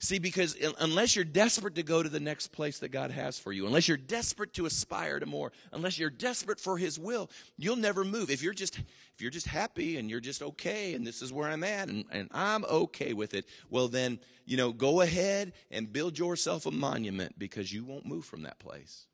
See, 0.00 0.18
because 0.18 0.56
unless 0.80 1.14
you're 1.14 1.24
desperate 1.24 1.76
to 1.76 1.82
go 1.82 2.02
to 2.02 2.08
the 2.08 2.20
next 2.20 2.48
place 2.48 2.78
that 2.80 2.90
God 2.90 3.10
has 3.10 3.38
for 3.38 3.52
you, 3.52 3.66
unless 3.66 3.88
you're 3.88 3.96
desperate 3.96 4.52
to 4.54 4.66
aspire 4.66 5.20
to 5.20 5.26
more, 5.26 5.52
unless 5.72 5.98
you're 5.98 6.10
desperate 6.10 6.60
for 6.60 6.76
His 6.76 6.98
will, 6.98 7.30
you'll 7.56 7.76
never 7.76 8.04
move. 8.04 8.30
If 8.30 8.42
you're 8.42 8.54
just 8.54 8.78
if 8.78 9.20
you're 9.20 9.30
just 9.30 9.46
happy 9.46 9.96
and 9.96 10.10
you're 10.10 10.20
just 10.20 10.42
okay 10.42 10.94
and 10.94 11.06
this 11.06 11.22
is 11.22 11.32
where 11.32 11.48
I'm 11.48 11.62
at 11.62 11.88
and, 11.88 12.04
and 12.10 12.28
I'm 12.32 12.64
okay 12.64 13.12
with 13.12 13.34
it, 13.34 13.46
well 13.70 13.88
then, 13.88 14.18
you 14.44 14.56
know, 14.56 14.72
go 14.72 15.00
ahead 15.00 15.52
and 15.70 15.92
build 15.92 16.18
yourself 16.18 16.66
a 16.66 16.70
monument 16.70 17.38
because 17.38 17.72
you 17.72 17.84
won't 17.84 18.06
move 18.06 18.24
from 18.24 18.42
that 18.42 18.58
place. 18.58 19.06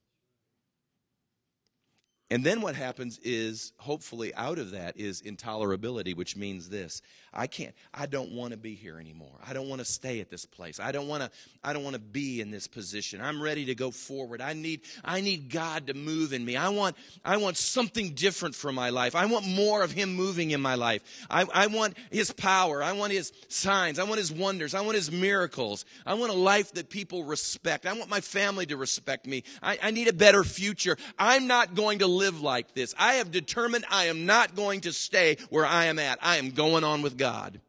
And 2.30 2.44
then 2.44 2.60
what 2.60 2.76
happens 2.76 3.18
is, 3.24 3.72
hopefully, 3.78 4.32
out 4.34 4.58
of 4.58 4.70
that 4.70 4.96
is 4.96 5.22
intolerability, 5.22 6.14
which 6.14 6.36
means 6.36 6.68
this: 6.68 7.02
I 7.32 7.48
can't, 7.48 7.74
I 7.92 8.06
don't 8.06 8.32
want 8.32 8.52
to 8.52 8.56
be 8.56 8.74
here 8.74 9.00
anymore. 9.00 9.34
I 9.44 9.52
don't 9.52 9.68
want 9.68 9.80
to 9.80 9.84
stay 9.84 10.20
at 10.20 10.30
this 10.30 10.44
place. 10.44 10.78
I 10.78 10.92
don't 10.92 11.08
want 11.08 11.24
to, 11.24 11.30
I 11.64 11.72
don't 11.72 11.82
want 11.82 11.94
to 11.94 12.00
be 12.00 12.40
in 12.40 12.52
this 12.52 12.68
position. 12.68 13.20
I'm 13.20 13.42
ready 13.42 13.64
to 13.66 13.74
go 13.74 13.90
forward. 13.90 14.40
I 14.40 14.52
need, 14.52 14.82
I 15.04 15.20
need 15.20 15.50
God 15.50 15.88
to 15.88 15.94
move 15.94 16.32
in 16.32 16.44
me. 16.44 16.56
I 16.56 16.68
want, 16.68 16.96
I 17.24 17.36
want 17.36 17.56
something 17.56 18.10
different 18.10 18.54
for 18.54 18.70
my 18.70 18.90
life. 18.90 19.16
I 19.16 19.26
want 19.26 19.46
more 19.46 19.82
of 19.82 19.90
Him 19.90 20.14
moving 20.14 20.52
in 20.52 20.60
my 20.60 20.76
life. 20.76 21.02
I, 21.28 21.46
I 21.52 21.66
want 21.66 21.96
His 22.12 22.30
power. 22.32 22.82
I 22.82 22.92
want 22.92 23.12
His 23.12 23.32
signs. 23.48 23.98
I 23.98 24.04
want 24.04 24.18
His 24.18 24.30
wonders. 24.30 24.74
I 24.74 24.82
want 24.82 24.94
His 24.94 25.10
miracles. 25.10 25.84
I 26.06 26.14
want 26.14 26.30
a 26.30 26.36
life 26.36 26.72
that 26.74 26.90
people 26.90 27.24
respect. 27.24 27.86
I 27.86 27.92
want 27.92 28.08
my 28.08 28.20
family 28.20 28.66
to 28.66 28.76
respect 28.76 29.26
me. 29.26 29.42
I, 29.62 29.78
I 29.82 29.90
need 29.90 30.06
a 30.06 30.12
better 30.12 30.44
future. 30.44 30.96
I'm 31.18 31.48
not 31.48 31.74
going 31.74 32.00
to 32.00 32.19
live 32.20 32.40
like 32.40 32.74
this. 32.74 32.94
I 32.96 33.14
have 33.14 33.32
determined 33.32 33.84
I 33.90 34.04
am 34.04 34.26
not 34.26 34.54
going 34.54 34.82
to 34.82 34.92
stay 34.92 35.38
where 35.48 35.66
I 35.66 35.86
am 35.86 35.98
at. 35.98 36.18
I 36.22 36.36
am 36.36 36.50
going 36.50 36.84
on 36.84 37.02
with 37.02 37.16
God. 37.16 37.60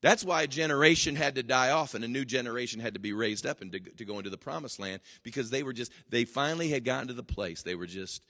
That's 0.00 0.24
why 0.24 0.42
a 0.42 0.46
generation 0.46 1.16
had 1.16 1.34
to 1.34 1.42
die 1.42 1.70
off 1.70 1.94
and 1.94 2.04
a 2.04 2.08
new 2.08 2.24
generation 2.24 2.80
had 2.80 2.94
to 2.94 3.00
be 3.00 3.12
raised 3.12 3.44
up 3.44 3.60
and 3.60 3.72
to, 3.72 3.80
to 3.80 4.04
go 4.04 4.18
into 4.18 4.30
the 4.30 4.38
promised 4.38 4.78
land 4.78 5.00
because 5.24 5.50
they 5.50 5.64
were 5.64 5.72
just, 5.72 5.92
they 6.08 6.24
finally 6.24 6.68
had 6.68 6.84
gotten 6.84 7.08
to 7.08 7.14
the 7.14 7.24
place. 7.24 7.62
They 7.62 7.74
were 7.74 7.86
just 7.86 8.22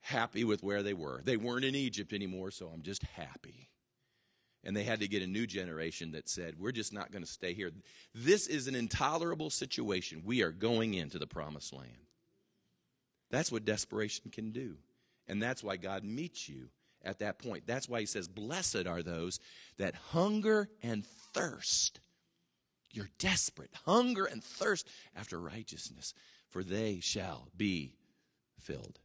happy 0.00 0.42
with 0.42 0.64
where 0.64 0.82
they 0.82 0.94
were. 0.94 1.22
They 1.24 1.36
weren't 1.36 1.64
in 1.64 1.76
Egypt 1.76 2.12
anymore, 2.12 2.50
so 2.50 2.66
I'm 2.66 2.82
just 2.82 3.04
happy. 3.04 3.70
And 4.64 4.76
they 4.76 4.84
had 4.84 5.00
to 5.00 5.08
get 5.08 5.22
a 5.22 5.26
new 5.26 5.46
generation 5.46 6.12
that 6.12 6.28
said, 6.28 6.54
We're 6.58 6.72
just 6.72 6.92
not 6.92 7.10
going 7.10 7.24
to 7.24 7.30
stay 7.30 7.52
here. 7.52 7.70
This 8.14 8.46
is 8.46 8.68
an 8.68 8.74
intolerable 8.74 9.50
situation. 9.50 10.22
We 10.24 10.42
are 10.42 10.52
going 10.52 10.94
into 10.94 11.18
the 11.18 11.26
promised 11.26 11.72
land. 11.72 12.06
That's 13.32 13.50
what 13.50 13.64
desperation 13.64 14.30
can 14.30 14.52
do. 14.52 14.76
And 15.26 15.42
that's 15.42 15.64
why 15.64 15.78
God 15.78 16.04
meets 16.04 16.48
you 16.48 16.68
at 17.02 17.18
that 17.20 17.38
point. 17.38 17.66
That's 17.66 17.88
why 17.88 18.00
he 18.00 18.06
says, 18.06 18.28
Blessed 18.28 18.86
are 18.86 19.02
those 19.02 19.40
that 19.78 19.94
hunger 19.94 20.68
and 20.82 21.04
thirst. 21.32 21.98
You're 22.92 23.08
desperate, 23.18 23.70
hunger 23.86 24.26
and 24.26 24.44
thirst 24.44 24.86
after 25.16 25.40
righteousness, 25.40 26.12
for 26.50 26.62
they 26.62 27.00
shall 27.00 27.48
be 27.56 27.94
filled. 28.60 28.98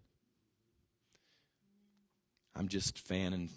I'm 2.54 2.68
just 2.68 3.00
fanning. 3.00 3.50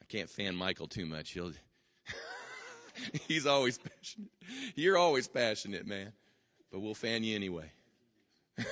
I 0.00 0.04
can't 0.08 0.30
fan 0.30 0.54
Michael 0.54 0.86
too 0.86 1.06
much. 1.06 1.32
He'll 1.32 1.50
He's 3.28 3.46
always 3.46 3.78
passionate. 3.78 4.30
You're 4.74 4.98
always 4.98 5.28
passionate, 5.28 5.86
man. 5.86 6.12
But 6.70 6.80
we'll 6.80 6.94
fan 6.94 7.24
you 7.24 7.34
anyway. 7.34 7.70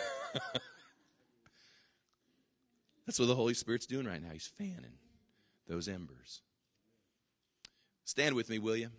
That's 3.07 3.19
what 3.19 3.27
the 3.27 3.35
Holy 3.35 3.55
Spirit's 3.55 3.87
doing 3.87 4.07
right 4.07 4.23
now. 4.23 4.31
He's 4.33 4.47
fanning 4.47 4.99
those 5.69 5.89
embers. 5.89 6.43
Stand 8.05 8.35
with 8.35 8.49
me, 8.51 8.59
will 8.59 8.77
you? 8.77 8.91